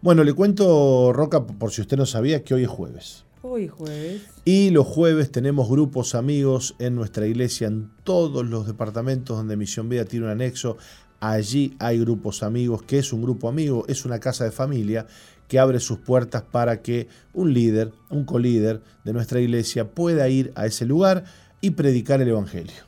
[0.00, 3.24] Bueno, le cuento, Roca, por si usted no sabía, que hoy es jueves.
[3.42, 4.22] Hoy jueves.
[4.44, 9.88] Y los jueves tenemos grupos amigos en nuestra iglesia, en todos los departamentos donde Misión
[9.88, 10.76] Vida tiene un anexo.
[11.20, 12.82] Allí hay grupos amigos.
[12.82, 13.84] que es un grupo amigo?
[13.88, 15.06] Es una casa de familia
[15.48, 20.52] que abre sus puertas para que un líder, un colíder de nuestra iglesia pueda ir
[20.54, 21.24] a ese lugar
[21.60, 22.84] y predicar el Evangelio.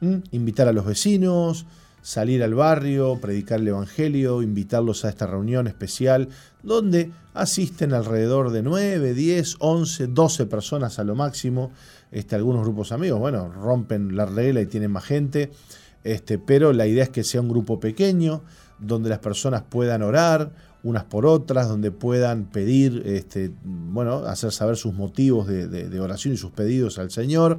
[0.00, 0.16] ¿Mm?
[0.32, 1.66] Invitar a los vecinos,
[2.04, 6.28] salir al barrio, predicar el Evangelio, invitarlos a esta reunión especial
[6.62, 11.72] donde asisten alrededor de 9, 10, 11, 12 personas a lo máximo.
[12.12, 15.50] Este, algunos grupos amigos, bueno, rompen la regla y tienen más gente,
[16.04, 18.42] este, pero la idea es que sea un grupo pequeño,
[18.78, 20.52] donde las personas puedan orar
[20.82, 26.36] unas por otras, donde puedan pedir, este, bueno, hacer saber sus motivos de oración y
[26.36, 27.58] sus pedidos al Señor,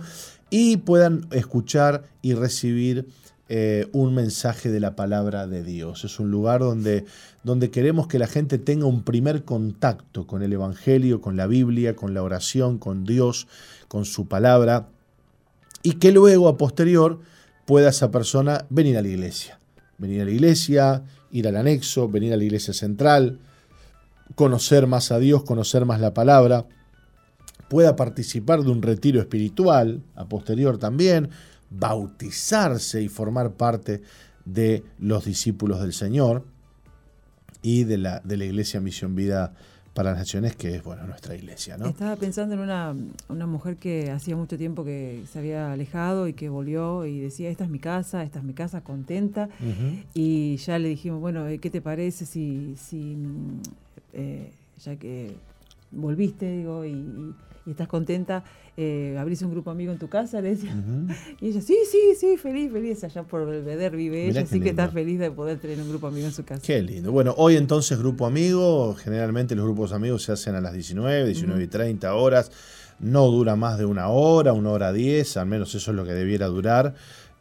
[0.52, 3.08] y puedan escuchar y recibir
[3.48, 6.04] eh, un mensaje de la palabra de Dios.
[6.04, 7.06] Es un lugar donde,
[7.44, 11.96] donde queremos que la gente tenga un primer contacto con el Evangelio, con la Biblia,
[11.96, 13.48] con la oración, con Dios,
[13.88, 14.90] con su palabra,
[15.84, 17.20] y que luego, a posterior,
[17.66, 19.60] pueda esa persona venir a la iglesia.
[20.00, 23.40] Venir a la iglesia, ir al anexo, venir a la iglesia central,
[24.34, 26.66] conocer más a Dios, conocer más la palabra,
[27.70, 31.30] pueda participar de un retiro espiritual, a posterior también,
[31.78, 34.02] bautizarse y formar parte
[34.46, 36.46] de los discípulos del Señor
[37.62, 39.54] y de la, de la Iglesia Misión Vida
[39.94, 41.78] para las Naciones, que es bueno nuestra iglesia.
[41.78, 41.88] ¿no?
[41.88, 42.94] Estaba pensando en una,
[43.30, 47.50] una, mujer que hacía mucho tiempo que se había alejado y que volvió y decía,
[47.50, 49.48] esta es mi casa, esta es mi casa, contenta.
[50.14, 53.18] Y ya le dijimos, bueno, ¿qué te parece si, si
[54.12, 54.52] eh,
[54.84, 55.34] ya que
[55.92, 57.34] volviste, digo, y y
[57.72, 58.44] estás contenta,
[58.78, 60.76] eh, abrís un grupo amigo en tu casa, le decía.
[61.42, 63.04] Y ella, sí, sí, sí, feliz, feliz.
[63.04, 66.26] Allá por Belvedere vive ella, así que está feliz de poder tener un grupo amigo
[66.28, 66.62] en su casa.
[66.66, 67.12] Qué lindo.
[67.12, 71.64] Bueno, hoy entonces grupo amigo, generalmente los grupos amigos se hacen a las 19, 19
[71.64, 72.52] y 30 horas.
[73.00, 76.14] No dura más de una hora, una hora diez, al menos eso es lo que
[76.14, 76.96] debiera durar.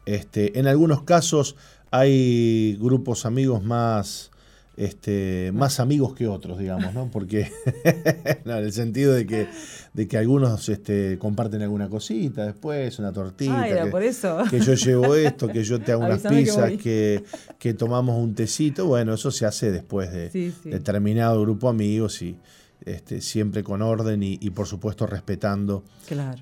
[0.05, 1.55] Este, en algunos casos
[1.91, 4.31] hay grupos amigos más
[4.77, 7.09] este, más amigos que otros, digamos, ¿no?
[7.11, 7.51] Porque,
[8.45, 9.47] en el sentido de que,
[9.93, 13.61] de que algunos este, comparten alguna cosita después, una tortita.
[13.61, 14.43] Ah, que, por eso.
[14.49, 17.23] que yo llevo esto, que yo te hago unas pizzas, que,
[17.57, 18.85] que, tomamos un tecito.
[18.85, 22.37] Bueno, eso se hace después de determinado grupo de amigos y
[22.83, 25.85] este, siempre con orden y, por supuesto respetando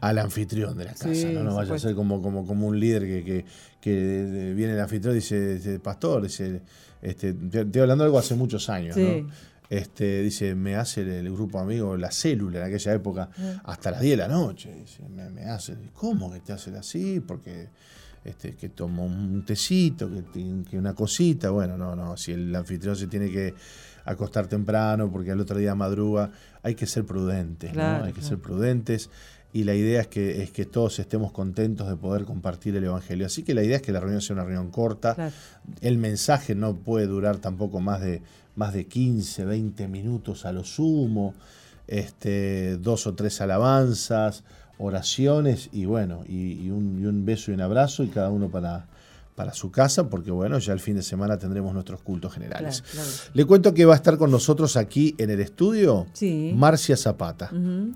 [0.02, 1.32] al anfitrión de la casa.
[1.32, 3.46] no, no vaya a ser como, como, como un líder que, que,
[3.80, 6.62] que viene el anfitrión y dice, pastor, dice
[7.04, 9.28] este, estoy hablando de algo hace muchos años, ¿no?
[9.70, 13.62] Este, dice, me hace el, grupo amigo la célula en aquella época ah.
[13.66, 14.74] hasta las 10 de la noche.
[14.74, 17.20] Dice, me, hace, ¿cómo que te hacen así?
[17.20, 17.70] Porque
[18.24, 21.50] este, que tomo un tecito, que, que, una cosita.
[21.50, 23.54] Bueno, no, no, si el anfitrión se tiene que
[24.06, 26.32] acostar temprano porque al otro día madruga,
[26.62, 28.04] hay que ser prudentes, ¿no?
[28.04, 29.10] Hay que ser prudentes
[29.54, 33.28] y la idea es que, es que todos estemos contentos de poder compartir el Evangelio.
[33.28, 35.32] Así que la idea es que la reunión sea una reunión corta.
[35.80, 38.24] El mensaje no puede durar tampoco más de,
[38.56, 41.36] más de 15, 20 minutos a lo sumo.
[41.86, 44.44] Este, dos o tres alabanzas,
[44.80, 48.88] oraciones y bueno, y, un, y un beso y un abrazo y cada uno para,
[49.36, 52.84] para su casa, porque bueno, ya el fin de semana tendremos nuestros cultos generales.
[53.34, 56.08] Le cuento que va a estar con nosotros aquí en el estudio
[56.56, 57.52] Marcia Zapata.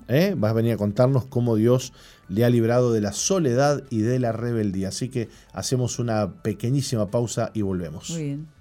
[0.08, 0.34] ¿eh?
[0.34, 1.92] Va a venir a contarnos cómo Dios
[2.28, 4.88] le ha librado de la soledad y de la rebeldía.
[4.88, 8.10] Así que hacemos una pequeñísima pausa y volvemos.
[8.10, 8.58] Muy bien.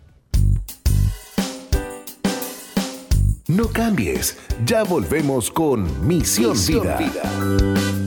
[3.47, 8.06] No cambies, ya volvemos con Misión, Vida.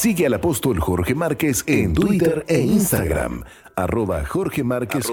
[0.00, 3.44] Sigue al apóstol Jorge Márquez en Twitter e Instagram,
[3.76, 5.06] arroba Jorge Márquez,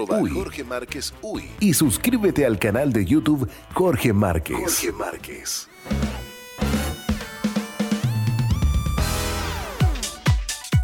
[1.20, 1.44] Uy.
[1.60, 4.56] Y suscríbete al canal de YouTube Jorge Márquez.
[4.56, 5.68] Jorge Márquez.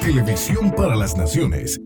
[0.00, 1.80] Televisión para las Naciones.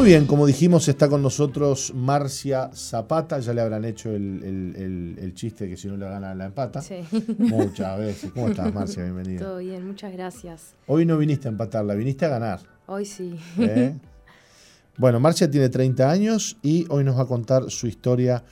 [0.00, 3.38] Muy bien, como dijimos, está con nosotros Marcia Zapata.
[3.38, 6.80] Ya le habrán hecho el, chiste que si no le gana la empata.
[6.80, 7.04] Sí.
[7.36, 8.32] Muchas veces.
[8.32, 9.02] ¿Cómo estás, Marcia?
[9.04, 9.40] Bienvenida.
[9.40, 10.74] Todo bien, muchas gracias.
[10.86, 12.60] Hoy no viniste a empatarla, viniste a ganar.
[12.86, 13.38] Hoy sí.
[13.58, 13.94] ¿Eh?
[14.96, 18.42] Bueno, Marcia tiene 30 años y hoy nos va a contar su historia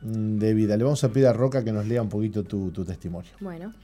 [0.00, 0.76] mm, de vida.
[0.78, 3.30] Le vamos a pedir a Roca que nos lea un poquito tu, tu testimonio.
[3.40, 3.74] Bueno.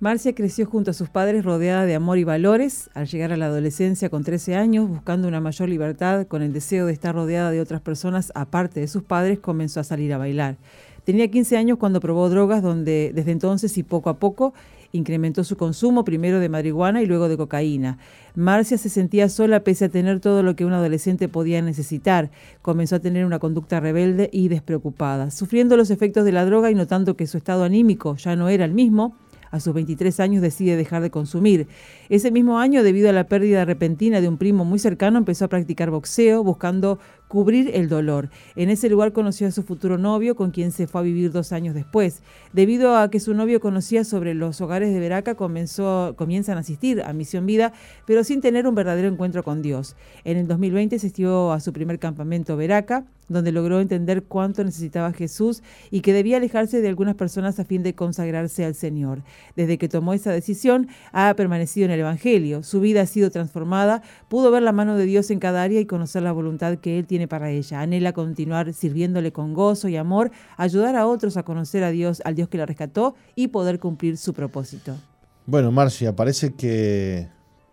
[0.00, 2.88] Marcia creció junto a sus padres rodeada de amor y valores.
[2.94, 6.86] Al llegar a la adolescencia con 13 años, buscando una mayor libertad, con el deseo
[6.86, 10.56] de estar rodeada de otras personas aparte de sus padres, comenzó a salir a bailar.
[11.02, 14.54] Tenía 15 años cuando probó drogas donde desde entonces y poco a poco
[14.92, 17.98] incrementó su consumo, primero de marihuana y luego de cocaína.
[18.36, 22.30] Marcia se sentía sola pese a tener todo lo que un adolescente podía necesitar.
[22.62, 25.32] Comenzó a tener una conducta rebelde y despreocupada.
[25.32, 28.64] Sufriendo los efectos de la droga y notando que su estado anímico ya no era
[28.64, 29.16] el mismo,
[29.50, 31.68] a sus 23 años decide dejar de consumir.
[32.08, 35.48] Ese mismo año, debido a la pérdida repentina de un primo muy cercano, empezó a
[35.48, 38.30] practicar boxeo, buscando cubrir el dolor.
[38.56, 41.52] En ese lugar conoció a su futuro novio, con quien se fue a vivir dos
[41.52, 42.22] años después.
[42.52, 47.02] Debido a que su novio conocía sobre los hogares de Veraca, comenzó, comienzan a asistir
[47.02, 47.72] a Misión Vida,
[48.06, 49.94] pero sin tener un verdadero encuentro con Dios.
[50.24, 55.62] En el 2020 asistió a su primer campamento Veraca, donde logró entender cuánto necesitaba Jesús
[55.90, 59.22] y que debía alejarse de algunas personas a fin de consagrarse al Señor.
[59.54, 62.62] Desde que tomó esa decisión, ha permanecido en el Evangelio.
[62.62, 65.86] Su vida ha sido transformada, pudo ver la mano de Dios en cada área y
[65.86, 67.80] conocer la voluntad que Él tiene para ella.
[67.80, 72.34] Anhela continuar sirviéndole con gozo y amor, ayudar a otros a conocer a Dios, al
[72.34, 74.96] Dios que la rescató y poder cumplir su propósito.
[75.46, 77.28] Bueno, Marcia, parece que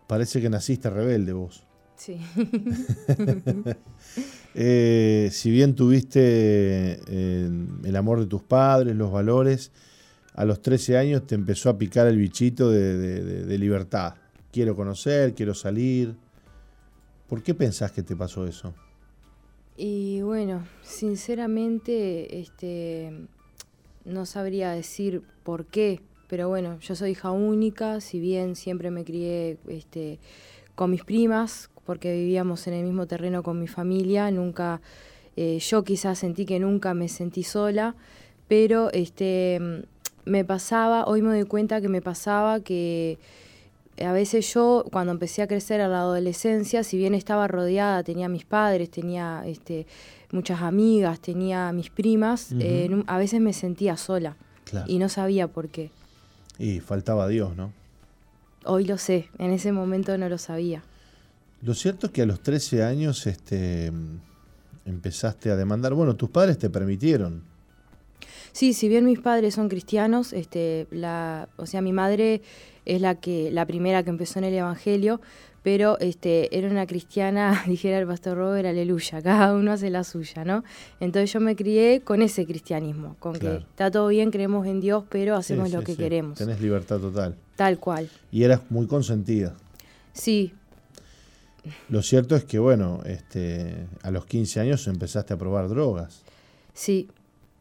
[0.08, 1.66] parece que naciste rebelde vos.
[1.98, 2.20] Sí.
[4.58, 7.50] Eh, si bien tuviste eh,
[7.84, 9.74] el amor de tus padres, los valores,
[10.34, 14.14] a los 13 años te empezó a picar el bichito de libertad.
[14.54, 16.16] Quiero conocer, quiero salir.
[17.28, 18.74] ¿Por qué pensás que te pasó eso?
[19.78, 23.12] Y bueno, sinceramente, este,
[24.06, 29.04] no sabría decir por qué, pero bueno, yo soy hija única, si bien siempre me
[29.04, 30.20] crié este,
[30.76, 34.82] con mis primas, porque vivíamos en el mismo terreno con mi familia, nunca,
[35.36, 37.96] eh, yo quizás sentí que nunca me sentí sola,
[38.48, 39.60] pero este,
[40.24, 43.20] me pasaba, hoy me doy cuenta que me pasaba que
[43.98, 48.28] a veces yo, cuando empecé a crecer a la adolescencia, si bien estaba rodeada, tenía
[48.28, 49.88] mis padres, tenía este,
[50.32, 54.36] muchas amigas, tenía mis primas, eh, a veces me sentía sola
[54.88, 55.92] y no sabía por qué.
[56.60, 57.72] Y faltaba Dios, ¿no?
[58.66, 60.84] Hoy lo sé, en ese momento no lo sabía.
[61.62, 63.92] Lo cierto es que a los 13 años este,
[64.86, 67.44] empezaste a demandar, bueno, tus padres te permitieron.
[68.56, 72.42] Sí, si bien mis padres son cristianos, este, la, o sea, mi madre
[72.86, 75.20] es la que la primera que empezó en el Evangelio,
[75.62, 80.46] pero este, era una cristiana, dijera el pastor Robert, aleluya, cada uno hace la suya,
[80.46, 80.64] ¿no?
[81.02, 85.04] Entonces yo me crié con ese cristianismo, con que está todo bien, creemos en Dios,
[85.10, 86.38] pero hacemos lo que queremos.
[86.38, 87.36] Tenés libertad total.
[87.58, 88.10] Tal cual.
[88.32, 89.54] Y eras muy consentida.
[90.14, 90.54] Sí.
[91.90, 96.24] Lo cierto es que, bueno, este, a los 15 años empezaste a probar drogas.
[96.74, 97.10] Sí,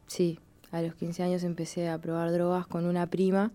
[0.07, 0.39] sí.
[0.71, 3.51] A los 15 años empecé a probar drogas con una prima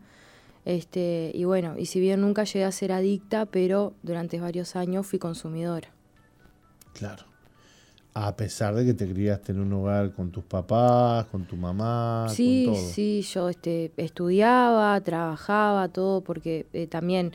[0.65, 5.07] este, y bueno, y si bien nunca llegué a ser adicta, pero durante varios años
[5.07, 5.89] fui consumidora.
[6.93, 7.25] Claro.
[8.13, 12.27] A pesar de que te criaste en un hogar con tus papás, con tu mamá,
[12.29, 12.85] sí, con todo.
[12.85, 17.33] Sí, yo este, estudiaba, trabajaba, todo, porque eh, también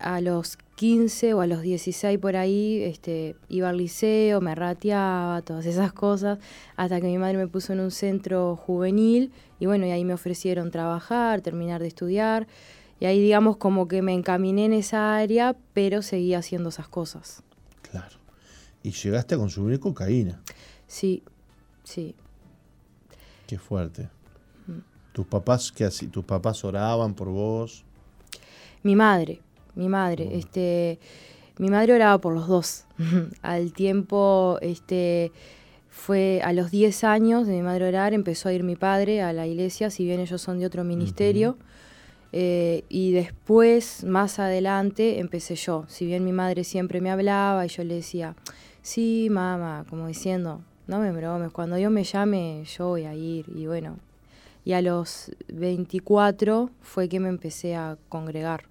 [0.00, 5.42] a los 15 o a los 16 por ahí este, iba al liceo, me rateaba,
[5.42, 6.38] todas esas cosas,
[6.76, 10.14] hasta que mi madre me puso en un centro juvenil y bueno, y ahí me
[10.14, 12.46] ofrecieron trabajar, terminar de estudiar.
[12.98, 17.42] Y ahí digamos como que me encaminé en esa área, pero seguía haciendo esas cosas.
[17.82, 18.16] Claro.
[18.82, 20.40] ¿Y llegaste a consumir cocaína?
[20.86, 21.22] Sí,
[21.84, 22.14] sí.
[23.46, 24.08] Qué fuerte.
[24.66, 24.78] Mm.
[25.12, 26.08] ¿Tus papás qué así?
[26.08, 27.84] ¿Tus papás oraban por vos?
[28.82, 29.40] Mi madre,
[29.74, 30.38] mi madre, mm.
[30.38, 30.98] este
[31.58, 32.84] mi madre oraba por los dos.
[33.42, 35.32] Al tiempo este
[35.90, 39.32] fue a los 10 años de mi madre orar, empezó a ir mi padre a
[39.32, 41.58] la iglesia, si bien ellos son de otro ministerio.
[42.32, 45.84] Eh, y después, más adelante, empecé yo.
[45.88, 48.36] Si bien mi madre siempre me hablaba y yo le decía,
[48.82, 53.46] sí, mamá, como diciendo, no me bromes, cuando Dios me llame, yo voy a ir.
[53.54, 53.98] Y bueno,
[54.64, 58.64] y a los 24 fue que me empecé a congregar.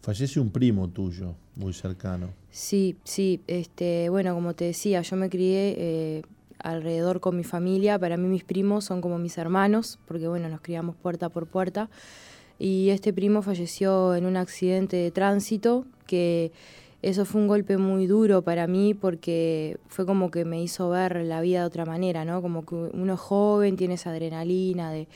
[0.00, 2.30] Fallece un primo tuyo, muy cercano.
[2.50, 6.22] Sí, sí, este, bueno, como te decía, yo me crié eh,
[6.58, 10.60] alrededor con mi familia, para mí mis primos son como mis hermanos, porque bueno, nos
[10.60, 11.90] criamos puerta por puerta,
[12.58, 16.52] y este primo falleció en un accidente de tránsito que
[17.02, 21.16] eso fue un golpe muy duro para mí porque fue como que me hizo ver
[21.24, 22.42] la vida de otra manera, ¿no?
[22.42, 25.06] Como que uno es joven, tiene esa adrenalina, de,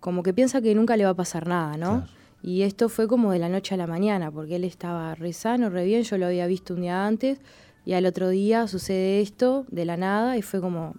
[0.00, 2.06] como que piensa que nunca le va a pasar nada, ¿no?
[2.42, 5.68] Y esto fue como de la noche a la mañana, porque él estaba re sano,
[5.68, 7.38] re bien, yo lo había visto un día antes,
[7.84, 10.94] y al otro día sucede esto de la nada y fue como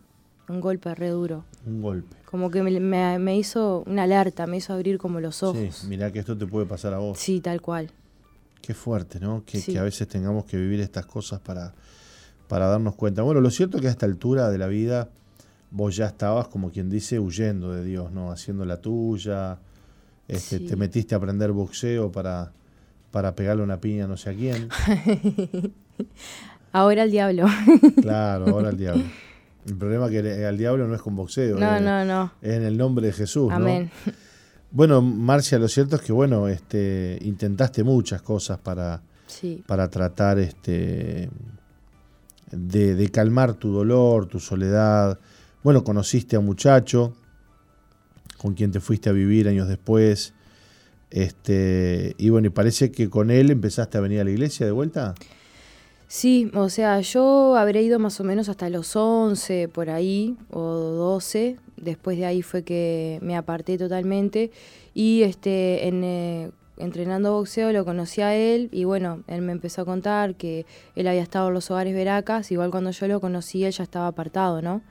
[0.48, 1.46] un golpe re duro.
[1.66, 2.16] Un golpe.
[2.26, 5.76] Como que me, hizo una alerta, me hizo abrir como los ojos.
[5.76, 7.18] Sí, mirá que esto te puede pasar a vos.
[7.18, 7.92] Sí, tal cual.
[8.62, 9.44] Qué fuerte, ¿no?
[9.46, 11.74] Que, a veces tengamos que vivir estas cosas para,
[12.48, 13.22] para darnos cuenta.
[13.24, 15.10] Bueno, lo cierto es que a esta altura de la vida
[15.72, 18.32] vos ya estabas, como quien dice, huyendo de Dios, ¿no?
[18.32, 19.60] Haciendo la tuya.
[20.32, 22.52] Este, Te metiste a aprender boxeo para,
[23.12, 24.70] para pegarle una piña a no sé a quién.
[26.72, 27.46] ahora el diablo.
[28.02, 29.04] claro, ahora el diablo.
[29.68, 31.60] El problema es que al diablo no es con boxeo.
[31.60, 32.32] No, no, no.
[32.42, 33.52] Es en el nombre de Jesús.
[33.52, 33.92] Amén.
[34.72, 39.02] Bueno, Marcia, lo cierto es que bueno, este, intentaste muchas cosas para,
[39.68, 41.30] para tratar este,
[42.52, 45.20] de, calmar tu dolor, tu soledad.
[45.62, 47.14] Bueno, conociste a un muchacho
[48.42, 50.34] con quien te fuiste a vivir años después.
[51.12, 54.72] Este, y bueno, y parece que con él empezaste a venir a la iglesia de
[54.72, 55.14] vuelta.
[56.08, 60.60] Sí, o sea, yo habré ido más o menos hasta los 11 por ahí, o
[60.62, 64.52] 12, después de ahí fue que me aparté totalmente
[64.94, 69.86] y este eh, entrenando boxeo lo conocí a él y bueno, él me empezó a
[69.86, 70.66] contar que
[70.96, 74.08] él había estado en los hogares Veracas, igual cuando yo lo conocí él ya estaba
[74.08, 74.82] apartado, ¿no?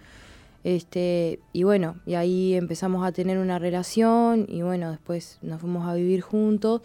[0.63, 5.89] Este, y bueno, y ahí empezamos a tener una relación y bueno, después nos fuimos
[5.89, 6.83] a vivir juntos.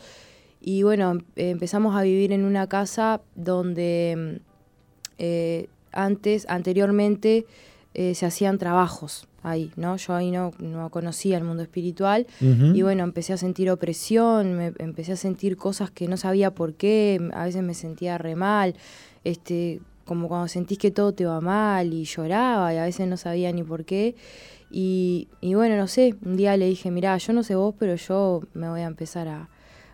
[0.62, 4.42] Y bueno, em, empezamos a vivir en una casa donde
[5.18, 7.46] eh, antes, anteriormente,
[7.94, 9.96] eh, se hacían trabajos ahí, ¿no?
[9.96, 12.26] Yo ahí no, no conocía el mundo espiritual.
[12.42, 16.74] Y bueno, empecé a sentir opresión, me, empecé a sentir cosas que no sabía por
[16.74, 18.76] qué, a veces me sentía re mal,
[19.24, 23.18] este, como cuando sentís que todo te va mal y lloraba y a veces no
[23.18, 24.16] sabía ni por qué.
[24.72, 27.96] Y, y bueno, no sé, un día le dije, mirá, yo no sé vos, pero
[27.96, 29.50] yo me voy a empezar a,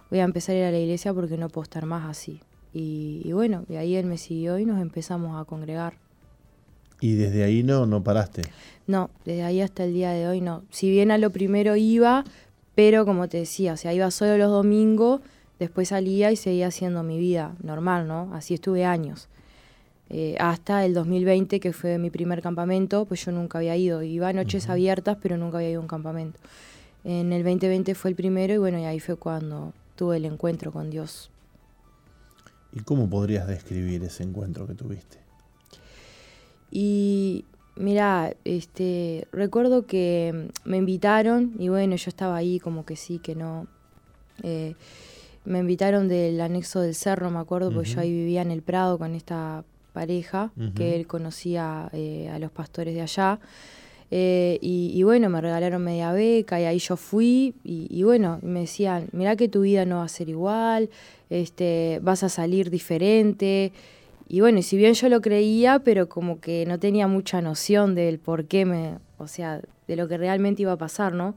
[0.09, 2.41] voy a empezar a ir a la iglesia porque no puedo estar más así.
[2.73, 5.95] Y, y bueno, y ahí él me siguió y nos empezamos a congregar.
[7.01, 8.43] ¿Y desde ahí no, no paraste?
[8.87, 10.63] No, desde ahí hasta el día de hoy no.
[10.69, 12.23] Si bien a lo primero iba,
[12.75, 15.21] pero como te decía, o sea, iba solo los domingos,
[15.59, 18.29] después salía y seguía haciendo mi vida normal, ¿no?
[18.33, 19.29] Así estuve años.
[20.13, 24.03] Eh, hasta el 2020, que fue mi primer campamento, pues yo nunca había ido.
[24.03, 26.37] Iba a noches abiertas, pero nunca había ido a un campamento.
[27.05, 30.73] En el 2020 fue el primero y bueno, y ahí fue cuando tuve el encuentro
[30.73, 31.31] con Dios.
[32.73, 35.17] ¿Y cómo podrías describir ese encuentro que tuviste?
[36.71, 37.45] Y
[37.77, 43.33] mira, este, recuerdo que me invitaron y bueno, yo estaba ahí como que sí, que
[43.33, 43.65] no.
[44.43, 44.75] Eh,
[45.45, 48.97] me invitaron del anexo del cerro, me acuerdo, porque yo ahí vivía en el Prado
[48.97, 53.39] con esta pareja, que él conocía eh, a los pastores de allá.
[54.13, 58.61] Eh, y, bueno, me regalaron media beca y ahí yo fui y, y, bueno, me
[58.61, 60.89] decían, mirá que tu vida no va a ser igual,
[61.29, 63.71] este, vas a salir diferente.
[64.27, 67.95] Y bueno, y si bien yo lo creía, pero como que no tenía mucha noción
[67.95, 71.35] del por qué me, o sea, de lo que realmente iba a pasar, ¿no?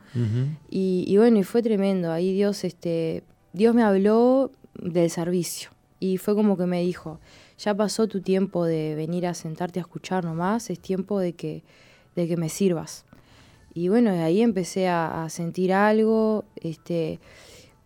[0.70, 2.12] y, bueno, y fue tremendo.
[2.12, 5.70] Ahí Dios, este, Dios me habló del servicio.
[5.98, 7.18] Y fue como que me dijo,
[7.58, 11.62] ya pasó tu tiempo de venir a sentarte a escuchar nomás, es tiempo de que,
[12.16, 13.04] de que me sirvas.
[13.74, 17.18] Y bueno, de ahí empecé a, a sentir algo, este,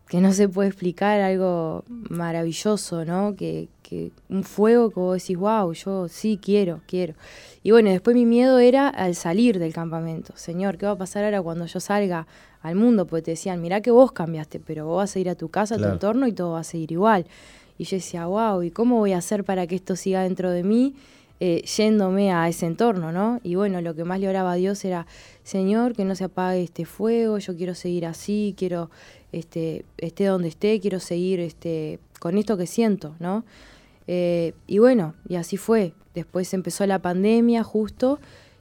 [0.08, 3.36] que no se puede explicar, algo maravilloso, ¿no?
[3.36, 7.14] Que, que un fuego que vos decís, wow, yo sí quiero, quiero.
[7.62, 10.32] Y bueno, después mi miedo era al salir del campamento.
[10.36, 12.26] Señor, ¿qué va a pasar ahora cuando yo salga
[12.62, 13.06] al mundo?
[13.06, 15.74] Porque te decían, mirá que vos cambiaste, pero vos vas a ir a tu casa,
[15.76, 17.26] a tu entorno y todo va a seguir igual.
[17.78, 20.64] Y yo decía, wow, ¿y cómo voy a hacer para que esto siga dentro de
[20.64, 20.94] mí?
[21.40, 23.38] Eh, yéndome a ese entorno, ¿no?
[23.44, 25.06] Y bueno, lo que más le oraba a Dios era,
[25.44, 28.90] Señor, que no se apague este fuego, yo quiero seguir así, quiero,
[29.30, 33.44] este, esté donde esté, quiero seguir este, con esto que siento, ¿no?
[34.08, 35.92] Eh, y bueno, y así fue.
[36.12, 38.18] Después empezó la pandemia justo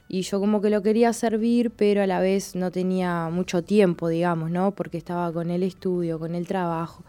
[0.08, 4.08] y yo como que lo quería servir, pero a la vez no tenía mucho tiempo,
[4.08, 4.70] digamos, ¿no?
[4.70, 7.02] Porque estaba con el estudio, con el trabajo.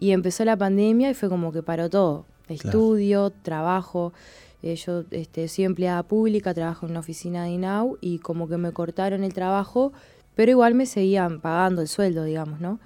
[0.00, 2.24] Y empezó la pandemia y fue como que paró todo.
[2.48, 4.14] Estudio, trabajo.
[4.62, 8.56] Eh, yo este, soy empleada pública, trabajo en una oficina de INAU y como que
[8.56, 9.92] me cortaron el trabajo,
[10.34, 12.80] pero igual me seguían pagando el sueldo, digamos, ¿no?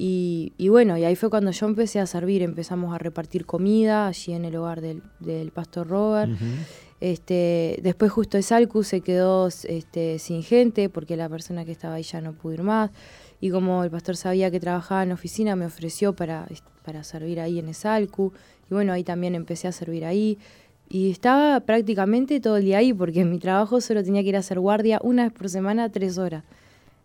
[0.00, 4.32] Y, bueno, y ahí fue cuando yo empecé a servir, empezamos a repartir comida allí
[4.32, 6.30] en el hogar del, pastor Robert.
[7.00, 12.04] Este, después justo Esalcu se quedó este, sin gente porque la persona que estaba ahí
[12.04, 12.90] ya no pudo ir más.
[13.40, 16.46] Y como el pastor sabía que trabajaba en oficina, me ofreció para,
[16.84, 18.32] para servir ahí en Esalcu.
[18.70, 20.38] Y bueno, ahí también empecé a servir ahí.
[20.88, 24.36] Y estaba prácticamente todo el día ahí porque en mi trabajo solo tenía que ir
[24.36, 26.44] a hacer guardia una vez por semana, tres horas.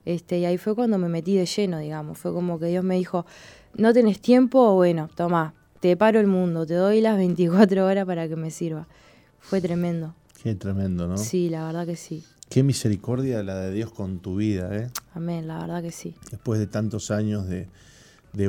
[0.05, 2.17] Este, y ahí fue cuando me metí de lleno, digamos.
[2.17, 3.25] Fue como que Dios me dijo,
[3.75, 8.27] no tenés tiempo, bueno, toma, te paro el mundo, te doy las 24 horas para
[8.27, 8.87] que me sirva.
[9.39, 10.15] Fue tremendo.
[10.41, 11.17] Qué tremendo, ¿no?
[11.17, 12.23] Sí, la verdad que sí.
[12.49, 14.89] Qué misericordia la de Dios con tu vida, ¿eh?
[15.13, 16.15] Amén, la verdad que sí.
[16.29, 17.67] Después de tantos años de,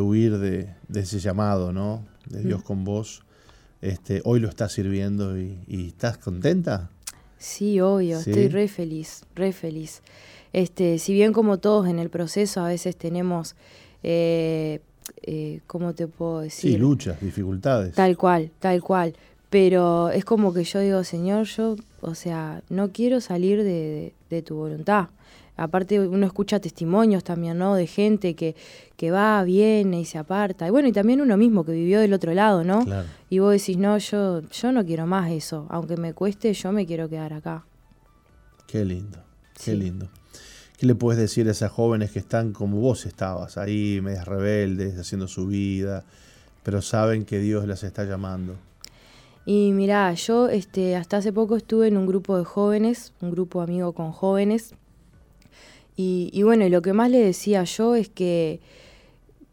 [0.00, 2.04] huir de, ese llamado, ¿no?
[2.28, 2.64] De Dios mm.
[2.64, 3.22] con vos,
[3.80, 6.90] este, hoy lo estás sirviendo y, estás contenta.
[7.38, 10.02] Sí, obvio, estoy re feliz, re feliz.
[10.54, 13.56] Este, si bien como todos en el proceso a veces tenemos,
[14.02, 14.80] eh,
[15.22, 16.72] eh, ¿cómo te puedo decir?
[16.72, 17.94] Sí, luchas, dificultades.
[17.94, 19.14] Tal cual, tal cual.
[19.50, 24.12] Pero es como que yo digo, Señor, yo, o sea, no quiero salir de,
[24.44, 25.08] tu voluntad.
[25.56, 27.76] Aparte uno escucha testimonios también, ¿no?
[27.76, 28.56] De gente que,
[28.96, 30.66] que va, viene y se aparta.
[30.66, 32.84] Y bueno, y también uno mismo que vivió del otro lado, ¿no?
[33.30, 35.66] Y vos decís, no, yo, yo no quiero más eso.
[35.70, 37.64] Aunque me cueste, yo me quiero quedar acá.
[38.66, 39.18] Qué lindo,
[39.64, 40.08] qué lindo.
[40.76, 44.98] ¿Qué le puedes decir a esas jóvenes que están como vos estabas, ahí, medias rebeldes,
[44.98, 46.04] haciendo su vida,
[46.64, 48.56] pero saben que Dios las está llamando?
[49.46, 53.60] Y mirá, yo este, hasta hace poco estuve en un grupo de jóvenes, un grupo
[53.60, 54.74] amigo con jóvenes,
[55.96, 58.60] y, y bueno, lo que más le decía yo es que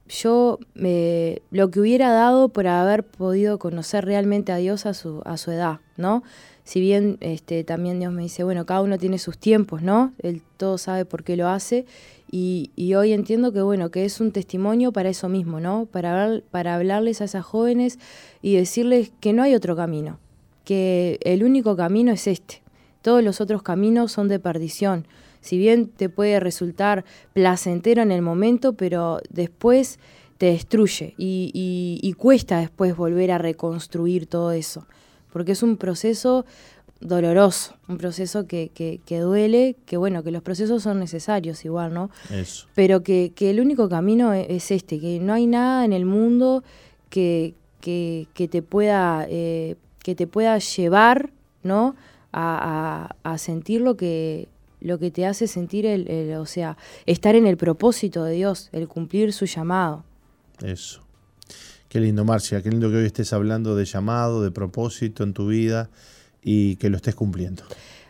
[0.07, 5.21] yo me, lo que hubiera dado por haber podido conocer realmente a Dios a su,
[5.23, 6.23] a su edad, ¿no?
[6.63, 10.13] si bien este, también Dios me dice, bueno, cada uno tiene sus tiempos, ¿no?
[10.19, 11.85] Él todo sabe por qué lo hace.
[12.33, 15.85] Y, hoy entiendo que, bueno, que es un testimonio para eso mismo, ¿no?
[15.85, 17.99] Para, para hablarles a esas jóvenes
[18.41, 20.17] y decirles que no hay otro camino,
[20.63, 22.61] que el único camino es este.
[23.01, 25.07] Todos los otros caminos son de perdición.
[25.41, 27.03] Si bien te puede resultar
[27.33, 29.99] placentero en el momento, pero después
[30.37, 34.87] te destruye y, y cuesta después volver a reconstruir todo eso
[35.31, 36.45] porque es un proceso
[37.01, 42.11] doloroso, un proceso que, que, duele, que bueno, que los procesos son necesarios igual, ¿no?
[42.29, 42.67] Eso.
[42.75, 46.63] Pero que, el único camino e, es, este, que no hay nada en el mundo
[47.09, 51.31] que, que, te pueda eh, que te pueda llevar,
[51.63, 51.95] ¿no?
[52.33, 54.47] A, a, sentir lo que
[54.79, 58.69] lo que te hace sentir el, el, o sea, estar en el propósito de Dios,
[58.71, 60.05] el cumplir su llamado.
[60.63, 61.01] Eso.
[61.89, 65.47] Qué lindo, Marcia, qué lindo que hoy estés hablando de llamado, de propósito en tu
[65.47, 65.89] vida
[66.43, 67.63] y que lo estés cumpliendo.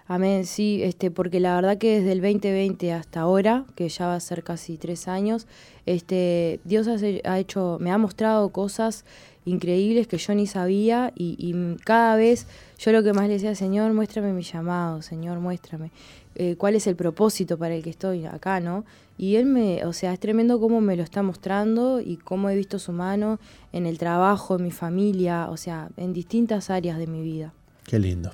[0.08, 4.16] Amén, sí, este, porque la verdad que desde el 2020 hasta ahora, que ya va
[4.16, 5.48] a ser casi tres años,
[5.86, 6.90] este, Dios
[7.24, 9.06] ha hecho, me ha mostrado cosas
[9.46, 11.56] increíbles que yo ni sabía y,
[11.86, 12.46] cada vez
[12.78, 15.92] yo lo que más le decía, Señor, muéstrame mi llamado, Señor, muéstrame.
[16.36, 18.84] Eh, cuál es el propósito para el que estoy acá, ¿no?
[19.18, 22.56] Y él me, o sea, es tremendo cómo me lo está mostrando y cómo he
[22.56, 23.40] visto su mano
[23.72, 27.54] en el trabajo, en mi familia, o sea, en distintas áreas de mi vida.
[27.86, 28.32] Qué lindo.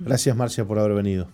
[0.00, 1.28] Gracias, Marcia, por haber venido.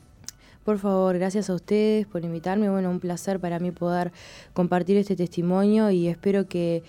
[0.65, 2.71] Por favor, gracias a ustedes por invitarme.
[2.71, 4.13] Bueno, un placer para mí poder
[4.55, 6.83] compartir este testimonio y espero que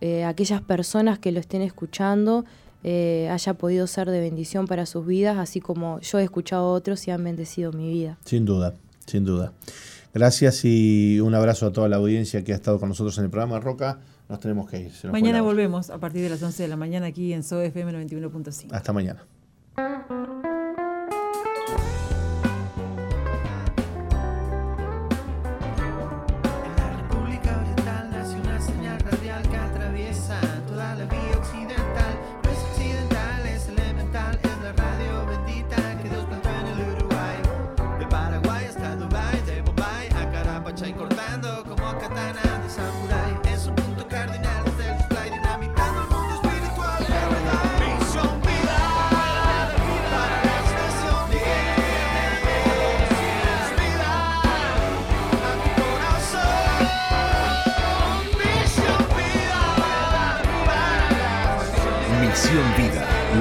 [0.00, 2.46] eh, aquellas personas que lo estén escuchando
[2.84, 6.72] eh, haya podido ser de bendición para sus vidas, así como yo he escuchado a
[6.72, 8.16] otros y han bendecido mi vida.
[8.24, 8.74] Sin duda,
[9.06, 9.52] sin duda.
[10.14, 13.30] Gracias y un abrazo a toda la audiencia que ha estado con nosotros en el
[13.30, 13.98] programa Roca.
[14.28, 14.92] Nos tenemos que ir.
[15.10, 18.68] Mañana volvemos a partir de las 11 de la mañana aquí en SOFM 91.5.
[18.72, 19.24] Hasta mañana.
[19.78, 20.57] Música